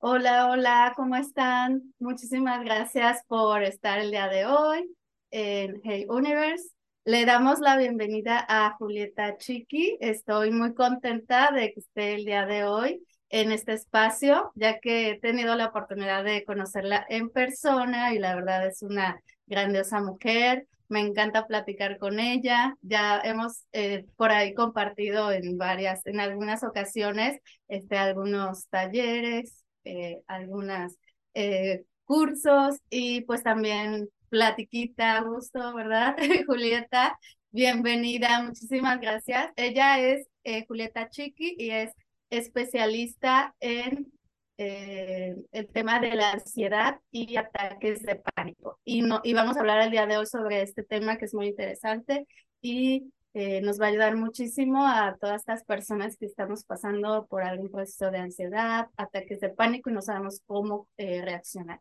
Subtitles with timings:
[0.00, 1.92] Hola, hola, ¿cómo están?
[1.98, 4.94] Muchísimas gracias por estar el día de hoy
[5.30, 6.68] en Hey Universe.
[7.04, 9.98] Le damos la bienvenida a Julieta Chiqui.
[10.00, 15.10] Estoy muy contenta de que esté el día de hoy en este espacio, ya que
[15.10, 20.68] he tenido la oportunidad de conocerla en persona y la verdad es una grandiosa mujer.
[20.88, 22.76] Me encanta platicar con ella.
[22.82, 30.22] Ya hemos eh, por ahí compartido en varias, en algunas ocasiones, este, algunos talleres, eh,
[30.26, 30.96] algunos
[31.34, 36.16] eh, cursos y pues también platiquita, gusto, ¿verdad?
[36.46, 37.18] Julieta,
[37.50, 39.50] bienvenida, muchísimas gracias.
[39.56, 41.92] Ella es eh, Julieta Chiqui y es
[42.30, 44.12] especialista en
[44.58, 48.80] eh, el tema de la ansiedad y ataques de pánico.
[48.84, 51.34] Y, no, y vamos a hablar el día de hoy sobre este tema que es
[51.34, 52.26] muy interesante
[52.60, 57.44] y eh, nos va a ayudar muchísimo a todas estas personas que estamos pasando por
[57.44, 61.80] algún proceso de ansiedad, ataques de pánico y no sabemos cómo eh, reaccionar.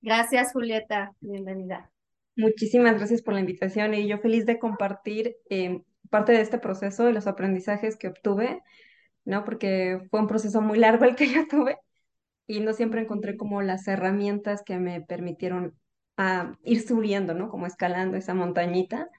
[0.00, 1.12] Gracias, Julieta.
[1.18, 1.90] Bienvenida.
[2.36, 7.10] Muchísimas gracias por la invitación y yo feliz de compartir eh, parte de este proceso
[7.10, 8.62] y los aprendizajes que obtuve,
[9.24, 9.44] ¿no?
[9.44, 11.78] Porque fue un proceso muy largo el que yo tuve
[12.46, 15.74] y no siempre encontré como las herramientas que me permitieron
[16.16, 17.48] a ah, ir subiendo, ¿no?
[17.48, 19.10] Como escalando esa montañita.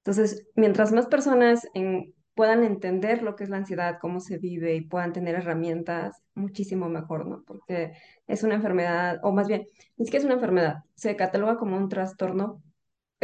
[0.00, 4.74] Entonces, mientras más personas en, puedan entender lo que es la ansiedad, cómo se vive
[4.74, 7.42] y puedan tener herramientas, muchísimo mejor, ¿no?
[7.46, 7.92] Porque
[8.26, 11.88] es una enfermedad, o más bien, ni siquiera es una enfermedad, se cataloga como un
[11.90, 12.62] trastorno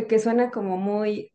[0.09, 1.33] que suena como muy,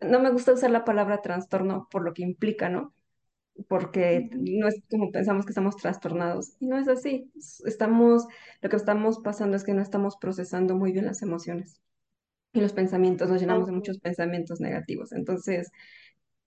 [0.00, 2.94] eh, no me gusta usar la palabra trastorno por lo que implica, ¿no?
[3.68, 7.30] Porque no es como pensamos que estamos trastornados, y no es así.
[7.64, 8.26] Estamos,
[8.60, 11.80] lo que estamos pasando es que no estamos procesando muy bien las emociones
[12.58, 15.12] y los pensamientos, nos llenamos de muchos pensamientos negativos.
[15.12, 15.70] Entonces,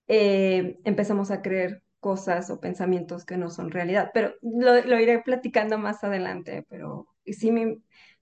[0.07, 4.11] eh, empezamos a creer cosas o pensamientos que no son realidad.
[4.13, 7.77] Pero lo, lo iré platicando más adelante, pero sí, me,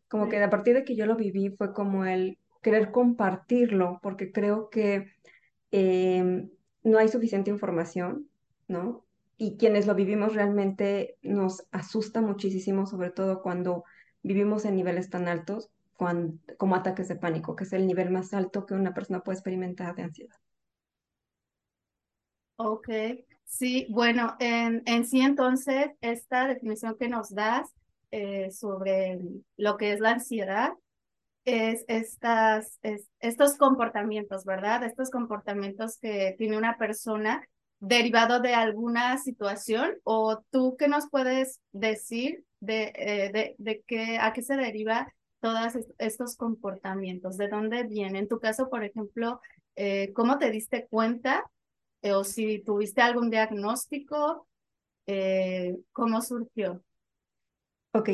[0.08, 4.32] como que a partir de que yo lo viví fue como el querer compartirlo, porque
[4.32, 5.12] creo que
[5.72, 6.50] em,
[6.84, 8.30] no hay suficiente información,
[8.68, 9.06] ¿no?
[9.38, 13.86] Y quienes lo vivimos realmente nos asusta muchísimo, sobre todo cuando
[14.22, 15.72] vivimos en niveles tan altos
[16.58, 19.96] como ataques de pánico, que es el nivel más alto que una persona puede experimentar
[19.96, 20.36] de ansiedad.
[22.56, 22.90] Ok,
[23.46, 27.74] sí, bueno, en, en sí entonces esta definición que nos das
[28.12, 29.20] eh, sobre
[29.56, 30.74] lo que es la ansiedad
[31.46, 32.80] es, estas,
[33.20, 34.84] estos comportamientos, ¿verdad?
[34.84, 37.48] Estos comportamientos que tiene una persona
[37.80, 44.18] derivado de alguna situación o tú qué nos puedes decir de, eh, de, de qué,
[44.20, 47.38] a qué se deriva todos estos comportamientos?
[47.38, 48.16] ¿De dónde vienen?
[48.18, 49.42] En tu caso, por ejemplo,
[49.76, 51.50] eh, ¿cómo te diste cuenta?
[52.02, 54.48] Eh, o si tuviste algún diagnóstico,
[55.08, 56.84] eh, ¿cómo surgió?
[57.92, 58.10] Ok,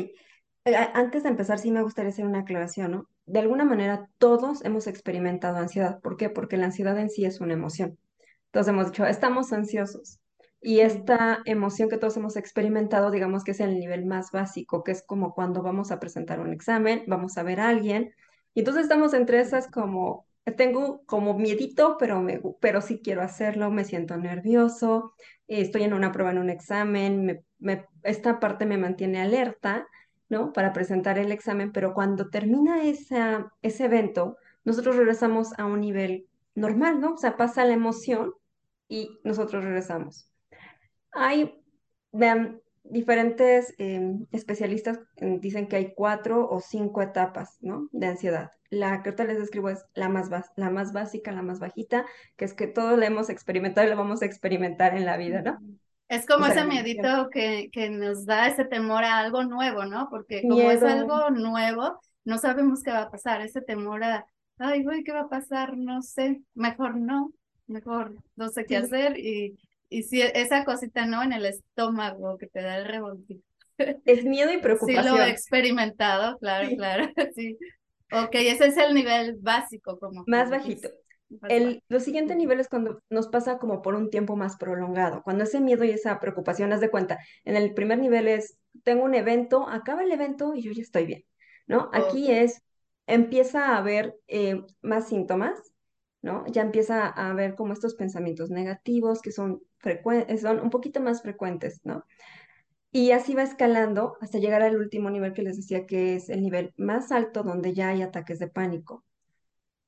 [0.94, 3.08] antes de empezar, sí me gustaría hacer una aclaración, ¿no?
[3.26, 6.00] De alguna manera, todos hemos experimentado ansiedad.
[6.00, 6.30] ¿Por qué?
[6.30, 7.98] Porque la ansiedad en sí es una emoción.
[8.46, 10.18] Entonces hemos dicho, estamos ansiosos.
[10.66, 14.90] Y esta emoción que todos hemos experimentado, digamos que es el nivel más básico, que
[14.90, 18.12] es como cuando vamos a presentar un examen, vamos a ver a alguien,
[18.52, 23.70] y entonces estamos entre esas como, tengo como miedito, pero, me, pero sí quiero hacerlo,
[23.70, 25.14] me siento nervioso,
[25.46, 29.86] estoy en una prueba, en un examen, me, esta parte me mantiene alerta,
[30.28, 30.52] ¿no?
[30.52, 36.26] Para presentar el examen, pero cuando termina esa, ese evento, nosotros regresamos a un nivel
[36.56, 37.14] normal, ¿no?
[37.14, 38.34] O sea, pasa la emoción
[38.88, 40.28] y nosotros regresamos.
[41.16, 41.60] Hay
[42.12, 47.88] vean, diferentes em, especialistas em, dicen que hay cuatro o cinco etapas ¿no?
[47.92, 48.50] de ansiedad.
[48.70, 52.04] La que ahorita les describo es la más, la más básica, la más bajita,
[52.36, 55.42] que es que todos la hemos experimentado y lo vamos a experimentar en la vida,
[55.42, 55.58] ¿no?
[56.08, 60.08] Es como ese miedito que, que nos da ese temor a algo nuevo, ¿no?
[60.08, 64.24] Porque como es algo nuevo, no sabemos qué va a pasar, ese temor a,
[64.58, 65.76] ay, güey, ¿qué va a pasar?
[65.76, 67.32] No sé, mejor no,
[67.66, 69.58] mejor no sé qué hacer y
[69.88, 71.22] y si esa cosita, ¿no?
[71.22, 73.44] En el estómago que te da el revoltito.
[74.04, 75.04] Es miedo y preocupación.
[75.04, 77.56] Sí, lo he experimentado, claro, claro, sí.
[78.12, 80.24] Ok, ese es el nivel básico, como.
[80.26, 80.88] Más bajito.
[81.48, 85.42] El, lo siguiente nivel es cuando nos pasa como por un tiempo más prolongado, cuando
[85.42, 89.14] ese miedo y esa preocupación, haz de cuenta, en el primer nivel es, tengo un
[89.14, 91.24] evento, acaba el evento y yo ya estoy bien,
[91.66, 91.90] ¿no?
[91.92, 92.62] Aquí es,
[93.08, 95.60] empieza a haber eh, más síntomas,
[96.22, 96.46] ¿no?
[96.48, 99.62] Ya empieza a haber como estos pensamientos negativos que son,
[100.40, 102.04] son un poquito más frecuentes, ¿no?
[102.92, 106.42] Y así va escalando hasta llegar al último nivel que les decía que es el
[106.42, 109.04] nivel más alto donde ya hay ataques de pánico.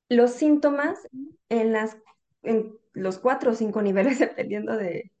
[0.09, 1.07] Los síntomas
[1.49, 1.97] en, las,
[2.43, 5.11] en los cuatro o cinco niveles, dependiendo de,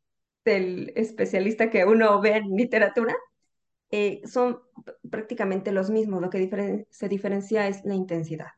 [0.45, 3.15] del especialista que uno ve en literatura,
[3.91, 4.61] eh, son
[5.09, 8.51] prácticamente los mismos, lo que diferen se diferencia es la intensidad,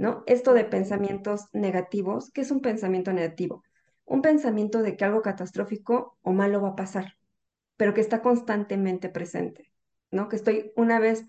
[0.00, 0.24] ¿no?
[0.26, 3.62] Esto de pensamientos negativos, ¿qué es un pensamiento negativo?
[4.06, 7.16] Un pensamiento de que algo catastrófico o malo va a pasar,
[7.76, 9.72] pero que está constantemente presente,
[10.10, 10.28] ¿no?
[10.28, 11.24] Que estoy una vez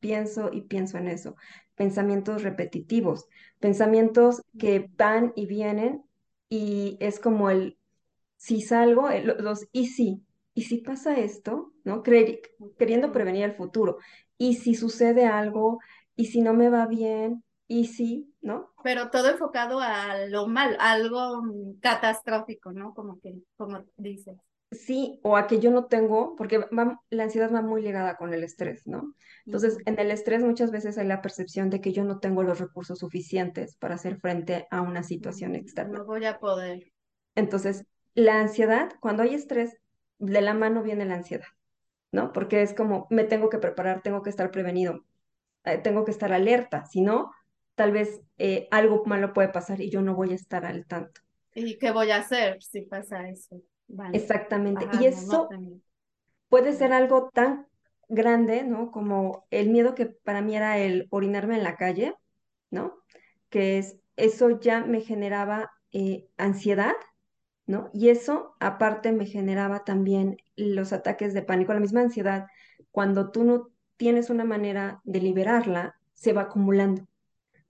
[0.00, 1.36] pienso y pienso en eso.
[1.74, 3.28] Pensamientos repetitivos,
[3.60, 6.04] pensamientos que van y vienen
[6.48, 7.78] y es como el
[8.36, 10.24] si salgo, el- los y si,
[10.54, 12.02] y si pasa esto, ¿no?
[12.02, 13.98] Queriendo prevenir el futuro.
[14.38, 15.80] Y si sucede algo,
[16.16, 18.70] y si no me va bien, y si, ¿no?
[18.82, 21.42] Pero todo enfocado a lo mal, algo
[21.80, 22.94] catastrófico, ¿no?
[22.94, 24.36] Como que, como dices.
[24.70, 28.32] Sí, o a que yo no tengo, porque va- la ansiedad va muy ligada con
[28.32, 29.14] el estrés, ¿no?
[29.44, 32.58] Entonces, en el estrés muchas veces hay la percepción de que yo no tengo los
[32.58, 35.98] recursos suficientes para hacer frente a una situación externa.
[35.98, 36.92] No voy a poder.
[37.34, 39.76] Entonces, la ansiedad, cuando hay estrés,
[40.18, 41.46] de la mano viene la ansiedad,
[42.12, 42.32] ¿no?
[42.32, 45.04] Porque es como, me tengo que preparar, tengo que estar prevenido,
[45.64, 47.32] eh, tengo que estar alerta, si no,
[47.74, 51.20] tal vez eh, algo malo puede pasar y yo no voy a estar al tanto.
[51.54, 53.60] ¿Y qué voy a hacer si pasa eso?
[53.88, 54.16] Vale.
[54.16, 54.84] Exactamente.
[54.84, 55.48] Ajá, Y eso
[56.48, 57.66] puede ser algo tan
[58.08, 58.90] grande, ¿no?
[58.90, 62.14] Como el miedo que para mí era el orinarme en la calle,
[62.70, 62.94] ¿no?
[63.50, 66.94] Que es, eso ya me generaba eh, ansiedad,
[67.66, 67.90] ¿no?
[67.92, 72.46] Y eso aparte me generaba también los ataques de pánico, la misma ansiedad.
[72.90, 77.06] Cuando tú no tienes una manera de liberarla, se va acumulando.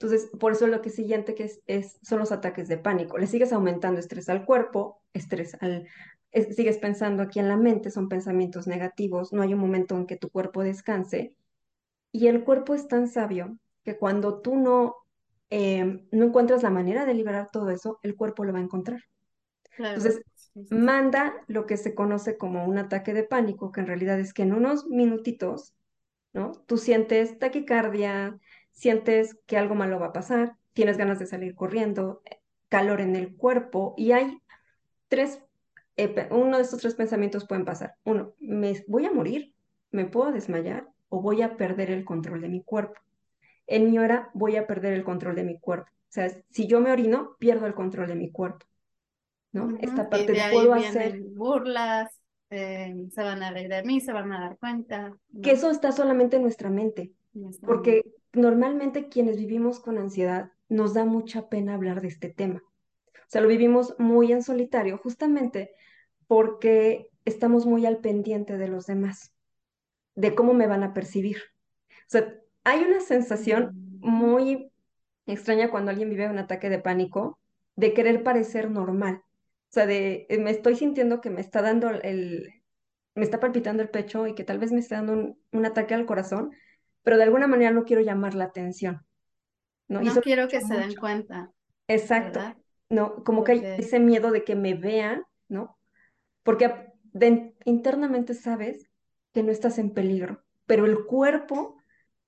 [0.02, 3.18] Entonces, por eso lo que siguiente que es, es, son los ataques de pánico.
[3.18, 5.86] Le sigues aumentando estrés al cuerpo, estrés al,
[6.32, 10.06] es- sigues pensando aquí en la mente, son pensamientos negativos, no hay un momento en
[10.06, 11.36] que tu cuerpo descanse.
[12.12, 14.96] Y el cuerpo es tan sabio que cuando tú no,
[15.50, 19.00] eh, no encuentras la manera de liberar todo eso, el cuerpo lo va a encontrar.
[19.76, 19.98] Claro.
[19.98, 20.22] Entonces,
[20.70, 24.42] manda lo que se conoce como un ataque de pánico, que en realidad es que
[24.42, 25.74] en unos minutitos
[26.34, 26.52] ¿no?
[26.66, 28.38] Tú sientes taquicardia,
[28.72, 33.16] sientes que algo malo va a pasar, tienes ganas de salir corriendo, eh, calor en
[33.16, 34.38] el cuerpo y hay
[35.08, 35.42] tres,
[35.96, 37.94] eh, uno de estos tres pensamientos pueden pasar.
[38.04, 39.54] Uno, me voy a morir,
[39.90, 42.98] me puedo desmayar o voy a perder el control de mi cuerpo.
[43.66, 45.90] En mi hora voy a perder el control de mi cuerpo.
[45.90, 48.66] O sea, si yo me orino, pierdo el control de mi cuerpo,
[49.52, 49.76] ¿no?
[49.80, 52.20] Esta parte de puedo hacer burlas,
[52.50, 55.92] eh, se van a reír de mí, se van a dar cuenta, que eso está
[55.92, 57.12] solamente en nuestra mente.
[57.64, 58.10] Porque mente.
[58.32, 62.62] normalmente quienes vivimos con ansiedad nos da mucha pena hablar de este tema.
[62.62, 65.70] O sea, lo vivimos muy en solitario, justamente
[66.26, 69.32] porque estamos muy al pendiente de los demás,
[70.14, 71.38] de cómo me van a percibir.
[71.90, 72.34] O sea,
[72.64, 74.72] hay una sensación muy
[75.26, 77.38] extraña cuando alguien vive un ataque de pánico
[77.76, 79.22] de querer parecer normal.
[79.24, 82.48] O sea, de eh, me estoy sintiendo que me está dando el,
[83.14, 85.94] me está palpitando el pecho y que tal vez me está dando un, un ataque
[85.94, 86.50] al corazón,
[87.02, 89.02] pero de alguna manera no quiero llamar la atención.
[89.88, 90.00] ¿no?
[90.00, 91.52] Quiero que se den cuenta,
[91.88, 92.56] Exacto, ¿verdad?
[92.88, 93.24] ¿no?
[93.24, 95.78] Como que hay ese miedo de que me vean, ¿no?
[96.42, 96.74] Porque
[97.12, 98.90] de- internamente sabes
[99.32, 101.76] que no estás en peligro, pero el cuerpo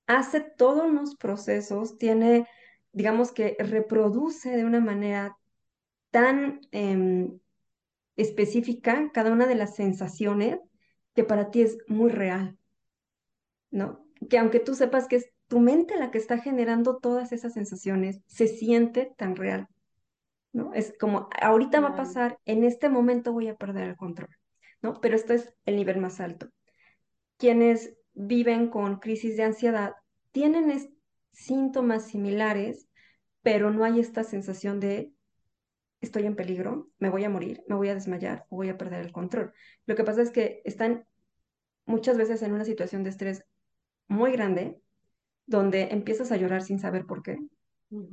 [0.07, 2.47] hace todos los procesos, tiene,
[2.93, 5.37] digamos que reproduce de una manera
[6.11, 7.41] tan em,
[8.17, 10.59] específica cada una de las sensaciones
[11.15, 12.59] que para ti es muy real,
[13.71, 14.04] ¿no?
[14.29, 18.21] Que aunque tú sepas que es tu mente la que está generando todas esas sensaciones,
[18.27, 19.69] se siente tan real.
[20.53, 20.73] ¿no?
[20.73, 24.31] Es como, ahorita va a pasar, en este momento voy a perder el control,
[24.83, 25.01] ¿no?
[25.01, 26.49] Pero esto es el nivel más alto.
[27.37, 29.95] Quienes viven con crisis de ansiedad
[30.31, 30.97] tienen
[31.33, 32.89] síntomas similares,
[33.43, 35.13] pero no hay esta sensación de
[36.01, 39.01] estoy en peligro, me voy a morir, me voy a desmayar o voy a perder
[39.01, 39.53] el control.
[39.87, 41.05] Lo que pasa es que están
[41.85, 43.45] muchas veces en una situación de estrés
[44.09, 44.81] muy grande,
[45.47, 47.39] donde empiezas a llorar sin saber por qué,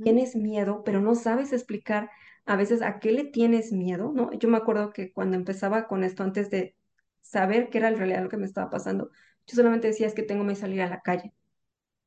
[0.04, 2.10] tienes miedo, pero no sabes explicar
[2.46, 4.32] a veces a qué le tienes miedo, ¿no?
[4.34, 6.76] Yo me acuerdo que cuando empezaba con esto, antes de
[7.22, 9.12] saber qué era en realidad lo que me estaba pasando,
[9.48, 11.34] yo solamente decía es que tengo que salir a la calle,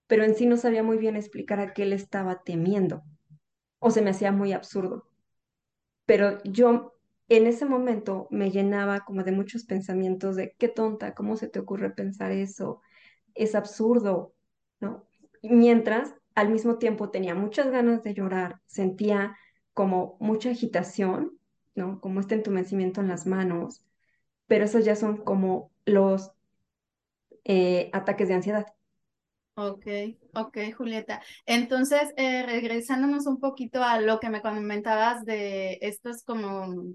[0.07, 3.03] pero en sí no sabía muy bien explicar a qué le estaba temiendo,
[3.79, 5.09] o se me hacía muy absurdo.
[6.07, 6.95] Pero yo
[7.29, 11.59] en ese momento me llenaba como de muchos pensamientos de qué tonta, cómo se te
[11.59, 12.81] ocurre pensar eso,
[13.35, 14.35] es absurdo,
[14.81, 15.05] ¿no?
[15.43, 19.37] Mientras al mismo tiempo tenía muchas ganas de llorar, sentía
[19.73, 21.39] como mucha agitación,
[21.75, 22.01] ¿no?
[22.01, 23.85] Como este entumecimiento en las manos,
[24.47, 26.33] pero esos ya son como los
[27.45, 28.67] eh, ataques de ansiedad.
[29.57, 29.87] Ok,
[30.35, 31.23] ok, Julieta.
[31.47, 36.95] Entonces, eh, regresándonos un poquito a lo que me comentabas de estos como,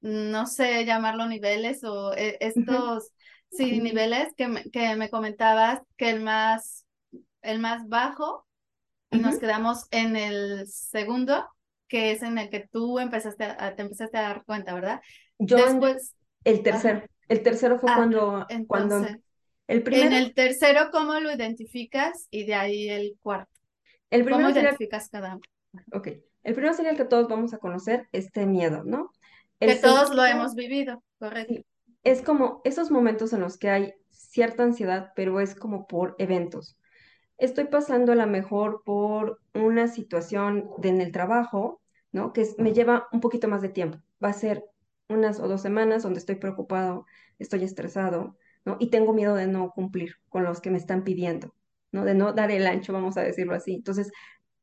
[0.00, 3.12] no sé llamarlo niveles o eh, estos
[3.50, 6.86] Sí, niveles que me, que me comentabas que el más,
[7.42, 8.46] el más bajo
[9.10, 11.48] y nos quedamos en el segundo,
[11.88, 15.00] que es en el que tú empezaste a, te empezaste a dar cuenta, ¿verdad?
[15.38, 16.14] Yo Después,
[16.44, 19.06] el tercero, el tercero fue ah, cuando, cuando
[19.66, 20.06] el primero.
[20.06, 22.26] En el tercero, ¿cómo lo identificas?
[22.30, 23.50] Y de ahí el cuarto.
[24.10, 25.42] El primero ¿Cómo identificas cada uno?
[25.92, 26.08] Ok,
[26.42, 29.10] el primero sería el que todos vamos a conocer, este miedo, ¿no?
[29.60, 31.62] que todos lo hemos vivido, correcto.
[32.04, 36.78] Es como esos momentos en los que hay cierta ansiedad, pero es como por eventos.
[37.38, 41.80] Estoy pasando a lo mejor por una situación en el trabajo,
[42.12, 42.32] ¿no?
[42.32, 43.98] Que me lleva un poquito más de tiempo.
[44.22, 44.64] Va a ser
[45.08, 47.06] unas o dos semanas donde estoy preocupado,
[47.38, 48.76] estoy estresado, ¿no?
[48.80, 51.54] Y tengo miedo de no cumplir con los que me están pidiendo,
[51.92, 52.04] ¿no?
[52.04, 53.74] De no dar el ancho, vamos a decirlo así.
[53.74, 54.10] Entonces,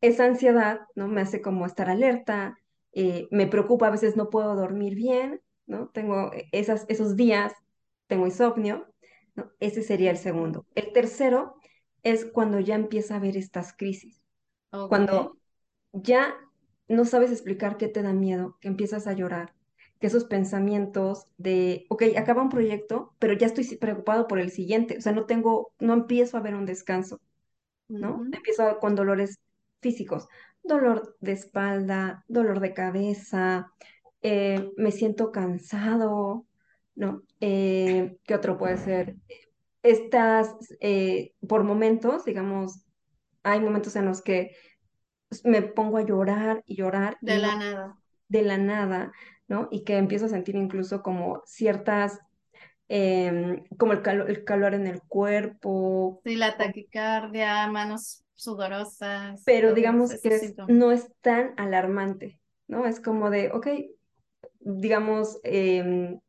[0.01, 1.07] esa ansiedad, ¿no?
[1.07, 2.57] Me hace como estar alerta,
[2.91, 5.89] eh, me preocupa, a veces no puedo dormir bien, ¿no?
[5.89, 7.53] Tengo esas, esos días,
[8.07, 8.87] tengo insomnio,
[9.35, 9.51] ¿no?
[9.59, 10.65] Ese sería el segundo.
[10.75, 11.55] El tercero
[12.03, 14.21] es cuando ya empieza a haber estas crisis,
[14.69, 15.37] cuando
[15.91, 16.35] ya
[16.87, 19.55] no sabes explicar qué te da miedo, que empiezas a llorar,
[19.99, 24.97] que esos pensamientos de, ok, acaba un proyecto, pero ya estoy preocupado por el siguiente,
[24.97, 27.21] o sea, no tengo, no empiezo a ver un descanso,
[27.87, 28.23] ¿no?
[28.31, 29.39] Empiezo con dolores
[29.81, 30.27] físicos,
[30.63, 33.71] dolor de espalda, dolor de cabeza,
[34.27, 36.47] eh, me siento cansado,
[36.95, 37.21] ¿no?
[37.41, 39.17] Eh, ¿Qué otro puede ser?
[39.83, 42.87] Estas, eh, por momentos, digamos,
[43.43, 44.55] hay momentos en los que
[45.43, 47.19] me pongo a llorar y llorar.
[47.21, 47.99] De la nada.
[48.27, 49.11] De la nada,
[49.47, 49.67] ¿no?
[49.69, 52.19] Y que empiezo a sentir incluso como ciertas,
[52.87, 56.19] em, como el, el calor en el cuerpo.
[56.23, 59.43] Sí, la taquicardia, manos sudorosas.
[59.45, 62.87] Pero digamos que no es tan alarmante, ¿no?
[62.87, 63.67] Es como de, ok,
[64.65, 66.19] digamos, eh,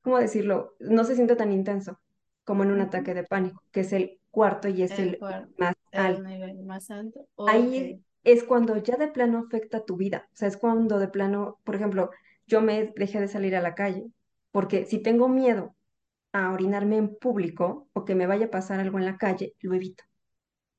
[0.00, 0.74] ¿cómo decirlo?
[0.80, 2.00] No se siente tan intenso
[2.44, 5.18] como en un ataque de pánico, que es el cuarto y es el,
[5.58, 6.22] más alto.
[6.22, 7.26] nivel más alto.
[7.46, 10.28] Ahí es cuando ya de plano afecta tu vida.
[10.32, 12.10] O sea, es cuando de plano, por ejemplo,
[12.46, 14.06] yo me dejé de salir a la calle,
[14.50, 15.74] porque si tengo miedo
[16.32, 19.74] a orinarme en público o que me vaya a pasar algo en la calle, lo
[19.74, 20.04] evito.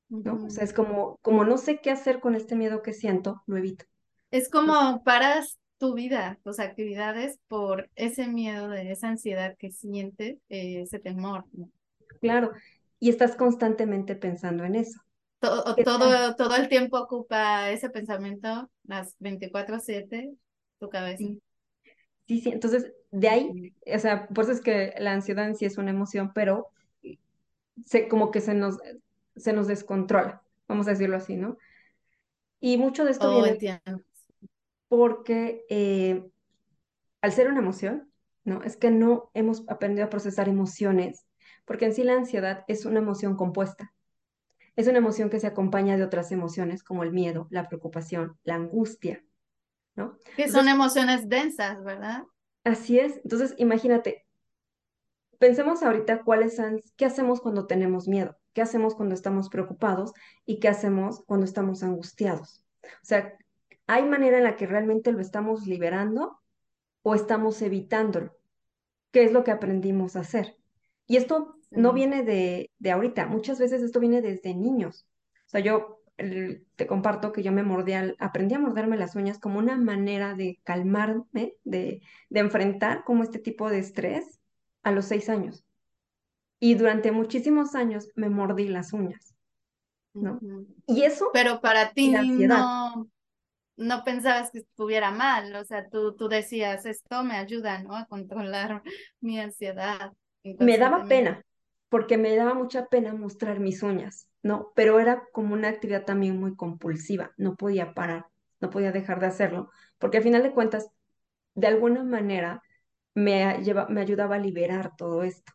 [0.08, 0.44] ¿no?
[0.44, 3.56] O sea, es como, como no sé qué hacer con este miedo que siento, lo
[3.56, 3.84] evito.
[4.30, 10.38] Es como paras tu vida, tus actividades por ese miedo, de esa ansiedad que sientes,
[10.48, 11.44] eh, ese temor.
[12.20, 12.52] Claro,
[13.00, 15.00] y estás constantemente pensando en eso.
[15.40, 20.34] Todo, todo, todo el tiempo ocupa ese pensamiento, las 24/7,
[20.78, 21.18] tu cabeza.
[21.18, 21.42] Sí.
[22.26, 25.66] sí, sí, entonces de ahí, o sea, por eso es que la ansiedad en sí
[25.66, 26.68] es una emoción, pero
[27.84, 28.78] se, como que se nos,
[29.36, 31.58] se nos descontrola, vamos a decirlo así, ¿no?
[32.60, 33.80] Y mucho de esto oh, viene
[34.96, 36.24] porque eh,
[37.20, 38.12] al ser una emoción,
[38.44, 38.62] ¿no?
[38.62, 41.26] Es que no hemos aprendido a procesar emociones,
[41.64, 43.92] porque en sí la ansiedad es una emoción compuesta.
[44.76, 48.56] Es una emoción que se acompaña de otras emociones como el miedo, la preocupación, la
[48.56, 49.24] angustia,
[49.96, 50.18] ¿no?
[50.36, 52.24] Que son emociones densas, ¿verdad?
[52.64, 53.20] Así es.
[53.22, 54.26] Entonces, imagínate,
[55.38, 60.12] pensemos ahorita cuáles son, qué hacemos cuando tenemos miedo qué hacemos cuando estamos preocupados
[60.46, 62.64] y qué hacemos cuando estamos angustiados.
[62.84, 63.36] O sea,
[63.86, 66.40] ¿hay manera en la que realmente lo estamos liberando
[67.02, 68.36] o estamos evitándolo?
[69.10, 70.56] ¿Qué es lo que aprendimos a hacer?
[71.06, 75.06] Y esto no viene de, de ahorita, muchas veces esto viene desde niños.
[75.46, 79.58] O sea, yo te comparto que yo me mordía, aprendí a morderme las uñas como
[79.58, 84.40] una manera de calmarme, de, de enfrentar como este tipo de estrés
[84.82, 85.64] a los seis años.
[86.60, 89.34] Y durante muchísimos años me mordí las uñas,
[90.14, 90.40] ¿no?
[90.86, 91.30] Y eso...
[91.32, 93.08] Pero para ti no,
[93.76, 97.96] no pensabas que estuviera mal, o sea, tú, tú decías, esto me ayuda, ¿no?
[97.96, 98.82] A controlar
[99.20, 100.12] mi ansiedad.
[100.42, 101.44] Me daba pena,
[101.88, 104.72] porque me daba mucha pena mostrar mis uñas, ¿no?
[104.74, 108.26] Pero era como una actividad también muy compulsiva, no podía parar,
[108.60, 110.88] no podía dejar de hacerlo, porque al final de cuentas,
[111.54, 112.62] de alguna manera,
[113.14, 115.52] me, lleva, me ayudaba a liberar todo esto.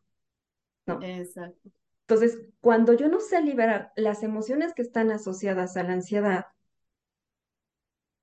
[1.01, 1.69] Exacto.
[2.07, 6.45] Entonces, cuando yo no sé liberar las emociones que están asociadas a la ansiedad,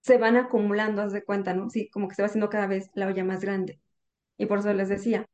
[0.07, 1.69] se van acumulando, haz de cuenta, ¿no?
[1.69, 3.81] Sí, como que se va haciendo cada vez la olla más grande.
[4.39, 5.27] Y por eso les decía,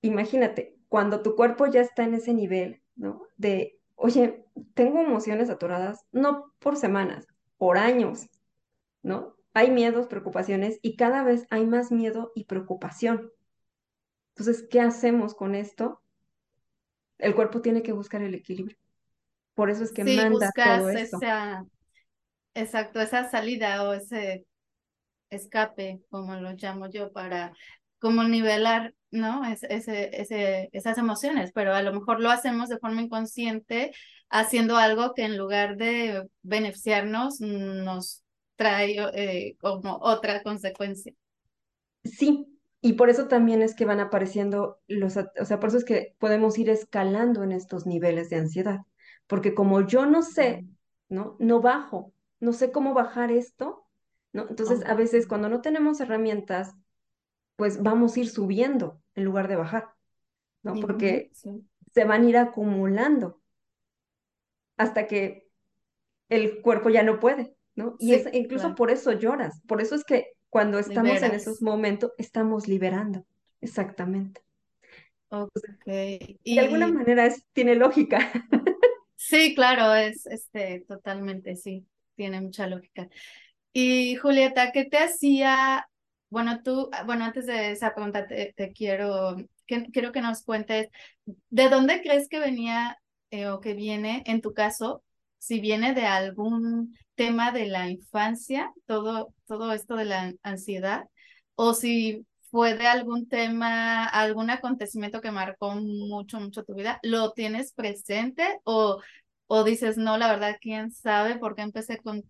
[0.00, 3.22] imagínate, cuando tu cuerpo ya está en ese nivel, ¿no?
[3.36, 4.44] De, oye,
[4.74, 8.28] tengo emociones atoradas, no por semanas, por años,
[9.02, 9.36] ¿no?
[9.54, 13.30] Hay miedos, preocupaciones y cada vez hay más miedo y preocupación.
[14.34, 16.02] Entonces, ¿qué hacemos con esto?
[17.18, 18.76] el cuerpo tiene que buscar el equilibrio.
[19.54, 21.16] Por eso es que manda todo eso.
[21.16, 21.66] Esa,
[22.60, 24.46] exacto, esa salida o ese
[25.30, 27.52] escape, como lo llamo yo, para
[27.98, 29.44] como nivelar ¿no?
[29.44, 33.92] Es, ese, ese, esas emociones, pero a lo mejor lo hacemos de forma inconsciente
[34.30, 38.22] haciendo algo que en lugar de beneficiarnos nos
[38.56, 41.14] trae eh, como otra consecuencia.
[42.04, 42.46] Sí,
[42.80, 46.14] y por eso también es que van apareciendo los, o sea, por eso es que
[46.18, 48.80] podemos ir escalando en estos niveles de ansiedad,
[49.26, 50.66] porque como yo no sé,
[51.08, 51.36] ¿no?
[51.38, 53.86] No bajo, no sé cómo bajar esto,
[54.32, 54.46] ¿no?
[54.48, 56.74] Entonces, a veces cuando no tenemos herramientas,
[57.56, 59.90] pues vamos a ir subiendo en lugar de bajar,
[60.62, 60.74] ¿no?
[60.80, 61.30] Porque
[61.92, 63.40] se van a ir acumulando
[64.76, 65.48] hasta que
[66.28, 67.96] el cuerpo ya no puede, ¿no?
[67.98, 72.12] Y es incluso por eso lloras, por eso es que cuando estamos en esos momentos
[72.18, 73.26] estamos liberando,
[73.60, 74.42] exactamente.
[75.30, 76.38] Okay.
[76.44, 78.18] De alguna manera es, tiene lógica.
[79.20, 81.84] Sí, claro, es este totalmente, sí,
[82.18, 83.08] tiene mucha lógica.
[83.72, 85.88] Y Julieta, ¿qué te hacía?
[86.30, 90.88] Bueno, tú, bueno, antes de esa pregunta te, quiero, que, quiero que nos cuentes,
[91.50, 92.98] ¿de dónde crees que venía
[93.30, 95.04] eh, o que viene, en tu caso,
[95.38, 101.04] si viene de algún tema de la infancia, todo, todo esto de la ansiedad,
[101.54, 107.32] o si fue de algún tema, algún acontecimiento que marcó mucho, mucho tu vida, ¿lo
[107.32, 109.00] tienes presente o,
[109.48, 112.22] o dices, no, la verdad, quién sabe por qué empecé con,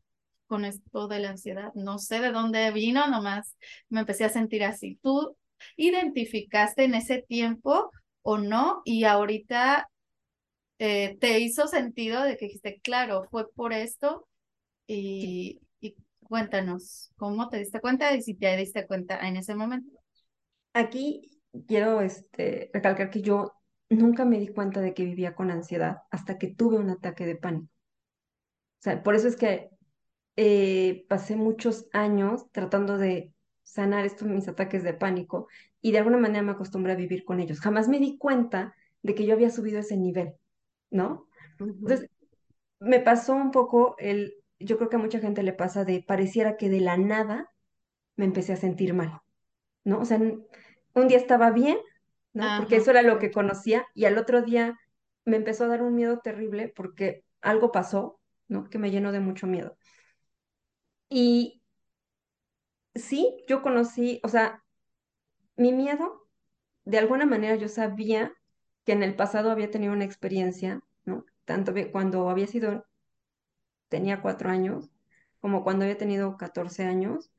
[0.46, 1.72] con esto de la ansiedad?
[1.74, 3.56] No sé de dónde vino, nomás
[3.90, 4.98] me empecé a sentir así.
[5.02, 5.36] ¿Tú
[5.76, 7.90] identificaste en ese tiempo
[8.22, 8.82] o no?
[8.84, 9.90] Y ahorita
[10.78, 14.28] eh, te hizo sentido de que dijiste, claro, fue por esto
[14.86, 19.90] y, y cuéntanos cómo te diste cuenta y si te diste cuenta en ese momento.
[20.72, 23.57] Aquí quiero este, recalcar que yo
[23.88, 27.36] nunca me di cuenta de que vivía con ansiedad hasta que tuve un ataque de
[27.36, 27.72] pánico.
[28.80, 29.70] O sea, por eso es que
[30.36, 33.32] eh, pasé muchos años tratando de
[33.64, 35.48] sanar estos mis ataques de pánico
[35.80, 37.60] y de alguna manera me acostumbré a vivir con ellos.
[37.60, 40.34] Jamás me di cuenta de que yo había subido ese nivel,
[40.90, 41.28] ¿no?
[41.58, 42.08] Entonces,
[42.80, 46.56] me pasó un poco el, yo creo que a mucha gente le pasa de pareciera
[46.56, 47.50] que de la nada
[48.16, 49.20] me empecé a sentir mal,
[49.84, 50.00] ¿no?
[50.00, 51.78] O sea, un día estaba bien,
[52.32, 52.46] ¿no?
[52.58, 54.78] Porque eso era lo que conocía y al otro día
[55.24, 58.68] me empezó a dar un miedo terrible porque algo pasó, ¿no?
[58.68, 59.76] Que me llenó de mucho miedo.
[61.08, 61.62] Y
[62.94, 64.62] sí, yo conocí, o sea,
[65.56, 66.26] mi miedo,
[66.84, 68.32] de alguna manera yo sabía
[68.84, 71.24] que en el pasado había tenido una experiencia, ¿no?
[71.44, 72.86] Tanto cuando había sido,
[73.88, 74.90] tenía cuatro años,
[75.40, 77.30] como cuando había tenido 14 años,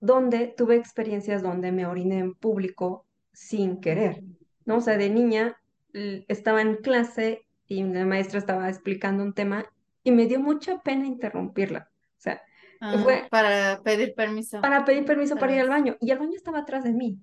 [0.00, 4.22] donde tuve experiencias donde me oriné en público sin querer,
[4.64, 4.78] ¿no?
[4.78, 5.56] O sea, de niña
[5.92, 9.64] estaba en clase y la maestra estaba explicando un tema
[10.02, 11.90] y me dio mucha pena interrumpirla.
[12.18, 12.42] O sea,
[12.80, 14.60] ah, fue para pedir permiso.
[14.60, 15.96] Para pedir permiso para ir al baño.
[16.00, 17.18] Y el baño estaba atrás de mí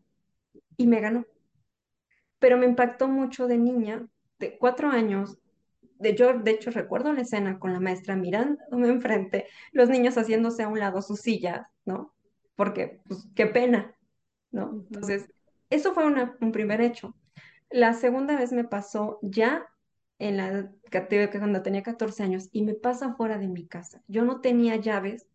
[0.77, 1.25] y me ganó.
[2.39, 4.05] Pero me impactó mucho de niña,
[4.39, 5.37] de cuatro años.
[5.99, 10.61] De, yo, de hecho, recuerdo la escena con la maestra mirándome enfrente, los niños haciéndose
[10.61, 12.13] a un lado sus sillas, ¿no?
[12.55, 13.95] Porque, pues, qué pena,
[14.51, 14.85] ¿no?
[14.87, 15.27] Entonces,
[15.69, 17.15] eso fue un primer hecho.
[17.69, 19.67] La segunda vez me pasó ya
[20.19, 20.71] en la
[21.31, 24.01] cuando tenía 14 años y me pasa fuera de mi casa.
[24.07, 25.27] Yo no tenía llaves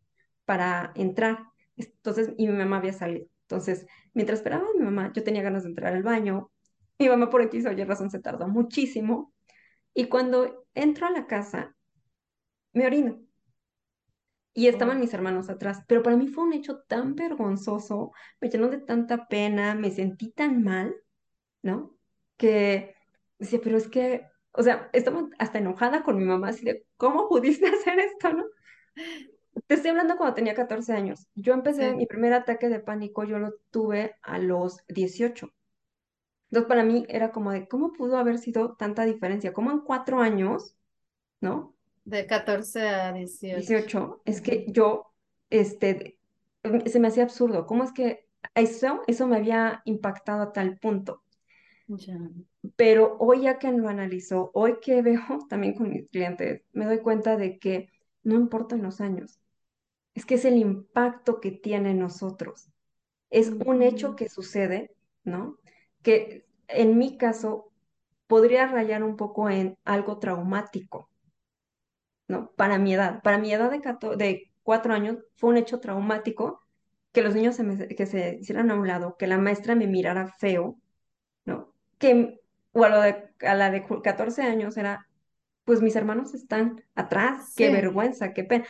[0.45, 1.39] para entrar,
[1.77, 3.27] entonces, y mi mamá había salido.
[3.43, 6.51] Entonces, mientras esperaba mi mamá, yo tenía ganas de entrar al baño.
[6.99, 9.33] Mi mamá por aquí, oye, razón, se tardó muchísimo.
[9.95, 11.75] Y cuando entro a la casa,
[12.73, 13.22] me orino.
[14.55, 18.69] Y estaban mis hermanos atrás, pero para mí fue un hecho tan vergonzoso, me llenó
[18.69, 20.95] de tanta pena, me sentí tan mal,
[21.63, 21.97] ¿no?
[22.37, 22.95] Que
[23.39, 27.29] decía, pero es que, o sea, estaba hasta enojada con mi mamá, así de, ¿cómo
[27.29, 28.45] pudiste hacer esto, no?
[29.67, 31.29] Te estoy hablando cuando tenía 14 años.
[31.35, 35.53] Yo empecé mi primer ataque de pánico, yo lo tuve a los 18.
[36.51, 39.53] Entonces, para mí era como de, ¿cómo pudo haber sido tanta diferencia?
[39.53, 40.77] ¿Cómo en cuatro años,
[41.41, 41.75] ¿no?
[42.05, 43.57] De 14 a 18.
[43.57, 45.13] 18, es que yo,
[45.51, 46.19] este,
[46.87, 47.67] se me hacía absurdo.
[47.67, 51.23] ¿Cómo es que eso, eso me había impactado a tal punto?
[52.77, 56.99] Pero hoy ya que lo analizo, hoy que veo también con mis clientes, me doy
[56.99, 57.89] cuenta de que
[58.23, 59.41] no importan los años,
[60.15, 62.69] es que es el impacto que tiene en nosotros.
[63.31, 65.59] Es un hecho que sucede, ¿no?
[66.03, 67.73] Que en mi caso
[68.27, 71.09] podría rayar un poco en algo traumático,
[72.33, 72.51] ¿no?
[72.57, 73.23] Para mi edad.
[73.23, 76.61] Para mi edad de, de cuatro años fue un hecho traumático
[77.13, 80.27] que los niños se que se hicieran a un lado, que la maestra me mirara
[80.27, 80.79] feo,
[81.45, 81.75] ¿no?
[81.99, 82.41] Que,
[82.73, 85.07] o a, lo de, a la de 14 años era,
[85.65, 88.67] pues mis hermanos están atrás, qué vergüenza, qué pena.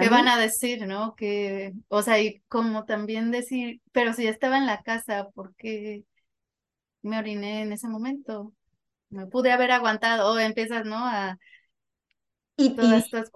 [0.00, 1.14] ¿Qué van a decir, no?
[1.14, 5.54] Que, o sea, y como también decir, pero si ya estaba en la casa, ¿por
[5.56, 6.04] qué?
[7.04, 8.52] me oriné en ese momento.
[9.10, 10.96] Me pude haber aguantado o empiezas, ¿no?
[10.96, 11.38] A
[12.56, 12.76] y,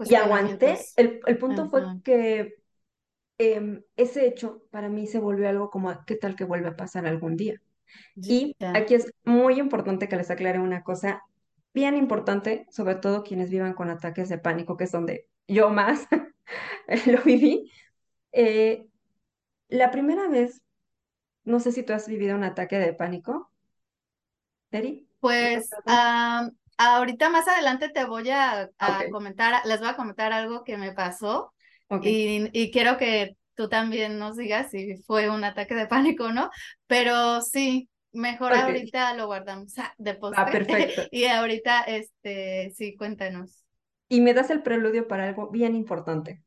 [0.09, 0.79] y, aguanté.
[0.97, 2.55] El, el punto fue que
[3.39, 7.07] em, ese hecho para mí se volvió algo como, ¿qué tal que vuelve a pasar
[7.07, 7.61] algún día?
[8.17, 11.23] Y aquí es muy importante que les aclare una cosa
[11.75, 16.07] bien importante, sobre todo quienes vivan con ataques de pánico, que es donde yo más
[17.07, 17.71] lo viví.
[18.33, 18.87] Eh,
[19.69, 20.63] la primera vez,
[21.45, 23.51] no sé si tú has vivido un ataque de pánico,
[24.71, 25.09] Eri.
[25.41, 26.09] ¿Lo has Pues pasado?
[26.79, 28.71] Ahorita más adelante te voy a,
[29.11, 31.53] comentar, les voy a comentar algo que me pasó
[31.89, 36.27] ok, y, y quiero que tú también nos digas si fue un ataque de pánico
[36.27, 36.49] o no,
[36.87, 41.03] pero sí, mejor ahorita lo guardamos de va, postre perfecto.
[41.11, 43.65] y ahorita, este, sí, cuéntanos.
[44.09, 46.41] Y me das el preludio para algo bien importante,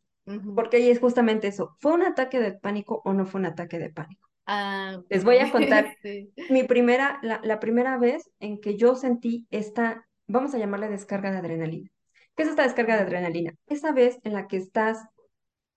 [0.56, 3.78] porque ahí es justamente eso, ¿fue un ataque de pánico o no fue un ataque
[3.78, 4.30] de pánico?
[4.46, 6.32] Ah, Les voy a contar sí.
[6.50, 11.32] mi primera, la, la primera vez en que yo sentí esta, vamos a llamarle descarga
[11.32, 11.90] de adrenalina.
[12.36, 13.54] ¿Qué es esta descarga de adrenalina?
[13.68, 15.00] Esa vez en la que estás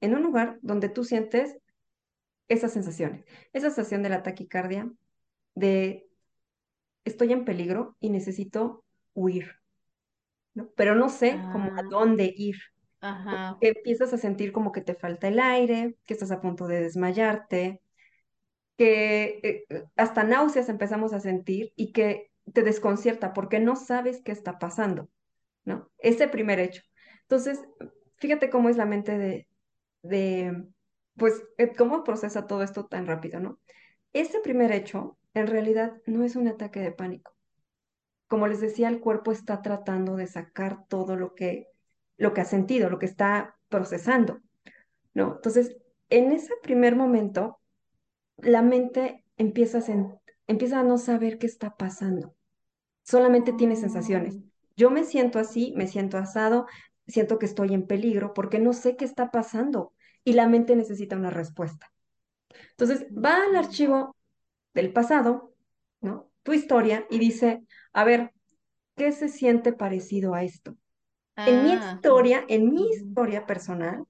[0.01, 1.59] en un lugar donde tú sientes
[2.49, 4.90] esas sensaciones, esa sensación de la taquicardia,
[5.55, 6.07] de
[7.05, 9.53] estoy en peligro y necesito huir,
[10.55, 10.71] ¿no?
[10.77, 12.57] Pero no sé cómo a Ah, dónde ir.
[13.01, 13.61] ajá.
[13.61, 16.81] Que empiezas a sentir como que te falta el aire, que estás a punto de
[16.83, 17.83] desmayarte,
[18.79, 24.22] que eh, eh, hasta náuseas empezamos a sentir y que te desconcierta porque no sabes
[24.22, 25.09] qué está pasando,
[25.64, 25.90] ¿no?
[25.98, 26.83] Ese primer hecho.
[27.22, 27.61] Entonces,
[28.16, 29.48] fíjate cómo es la mente de,
[30.02, 30.64] de
[31.16, 33.61] pues, eh, cómo procesa todo esto tan rápido, ¿no?
[34.12, 37.35] Ese primer hecho, en realidad, no es un ataque de pánico.
[38.28, 41.68] Como les decía, el cuerpo está tratando de sacar todo lo que,
[42.16, 44.40] lo que ha sentido, lo que está procesando,
[45.14, 45.35] ¿no?
[45.37, 45.76] Entonces,
[46.11, 47.61] en ese primer momento,
[48.38, 52.34] la mente empieza a, sen- empieza a no saber qué está pasando,
[53.05, 54.40] solamente tiene sensaciones.
[54.77, 56.67] Yo me siento así, me siento asado,
[57.09, 61.17] siento que estoy en peligro porque no sé qué está pasando y la mente necesita
[61.17, 61.93] una respuesta.
[62.71, 64.17] Entonces va al archivo
[64.75, 65.55] del pasado,
[66.03, 66.31] ¿no?
[66.43, 67.62] Tu historia y dice,
[67.93, 68.33] a ver,
[68.97, 70.77] ¿qué se siente parecido a esto?
[71.45, 74.05] En mi Ah, historia, en mi historia personal,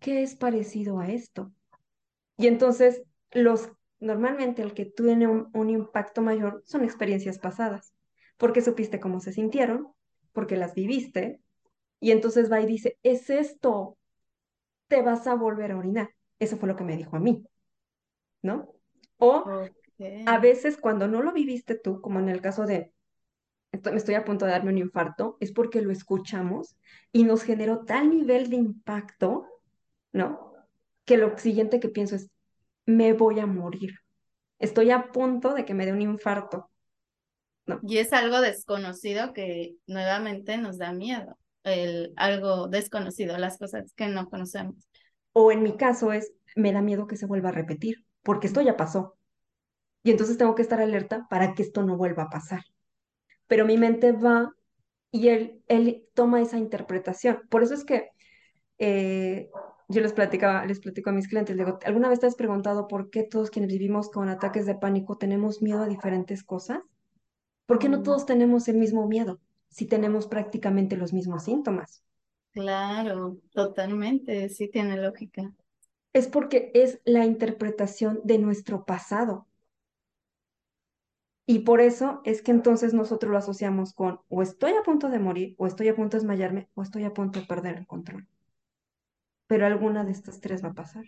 [0.00, 1.52] ¿qué es parecido a esto?
[2.36, 7.92] Y entonces, los, normalmente el que tiene un, un impacto mayor son experiencias pasadas,
[8.40, 9.88] porque supiste cómo se sintieron,
[10.32, 11.40] porque las viviste,
[12.00, 13.98] y entonces va y dice, es esto,
[14.88, 16.08] te vas a volver a orinar.
[16.38, 17.44] Eso fue lo que me dijo a mí,
[18.40, 18.72] ¿no?
[19.18, 19.44] O
[20.24, 22.94] a veces cuando no lo viviste tú, como en el caso de,
[23.72, 26.78] me estoy a punto de darme un infarto, es porque lo escuchamos
[27.12, 29.46] y nos generó tal nivel de impacto,
[30.12, 30.54] ¿no?
[31.04, 32.30] Que lo siguiente que pienso es,
[32.86, 33.96] me voy a morir.
[34.58, 36.70] Estoy a punto de que me dé un infarto,
[37.70, 37.80] ¿no?
[37.82, 44.08] Y es algo desconocido que nuevamente nos da miedo, el algo desconocido, las cosas que
[44.08, 44.76] no conocemos.
[45.32, 48.60] O en mi caso es, me da miedo que se vuelva a repetir, porque esto
[48.60, 49.16] ya pasó.
[50.02, 52.62] Y entonces tengo que estar alerta para que esto no vuelva a pasar.
[53.46, 54.52] Pero mi mente va
[55.10, 57.40] y él, él toma esa interpretación.
[57.50, 58.10] Por eso es que
[58.78, 59.50] eh,
[59.88, 62.86] yo les platicaba, les platico a mis clientes, les digo, ¿alguna vez te has preguntado
[62.86, 66.78] por qué todos quienes vivimos con ataques de pánico tenemos miedo a diferentes cosas?
[67.70, 72.02] ¿Por qué no todos tenemos el mismo miedo si tenemos prácticamente los mismos síntomas?
[72.50, 75.52] claro, totalmente, sí tiene lógica.
[76.12, 79.46] Es porque es la interpretación de nuestro pasado.
[81.46, 85.20] Y por eso es que entonces nosotros lo asociamos con o estoy a punto de
[85.20, 88.26] morir, o estoy a punto de desmayarme, o estoy a punto de perder el control.
[89.46, 91.04] Pero alguna de estas tres va a pasar.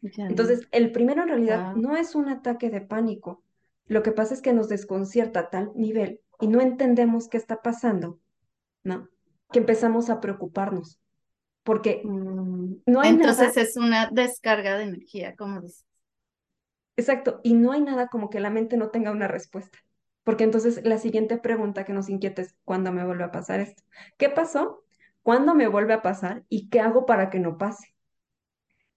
[0.00, 3.44] Ya, Entonces, el primero en realidad no es un ataque de pánico.
[3.86, 7.62] Lo que pasa es que nos desconcierta a tal nivel y no entendemos qué está
[7.62, 8.20] pasando,
[8.84, 9.08] ¿no?
[9.52, 11.00] Que empezamos a preocuparnos,
[11.64, 15.84] porque Mm, no hay nada, Entonces es una descarga de energía, como dices.
[16.96, 19.78] exacto, y no hay nada como que la mente no tenga una respuesta.
[20.24, 23.82] Porque entonces la siguiente pregunta que nos inquieta es, ¿cuándo me vuelve a pasar esto?
[24.18, 24.82] ¿Qué pasó?
[25.22, 26.44] ¿Cuándo me vuelve a pasar?
[26.48, 27.94] ¿Y qué hago para que no pase?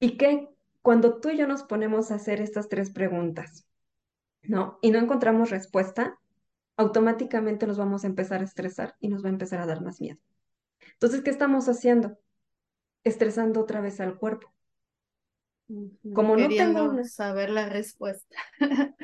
[0.01, 0.49] Y que
[0.81, 3.65] cuando tú y yo nos ponemos a hacer estas tres preguntas,
[4.43, 4.79] ¿no?
[4.81, 6.19] Y no encontramos respuesta,
[6.77, 9.99] automáticamente nos vamos a empezar a estresar y nos va a empezar a dar más
[9.99, 10.19] miedo.
[10.93, 12.17] Entonces, ¿qué estamos haciendo?
[13.03, 14.51] Estresando otra vez al cuerpo.
[16.13, 17.03] Como no tengo una...
[17.03, 18.35] saber la respuesta.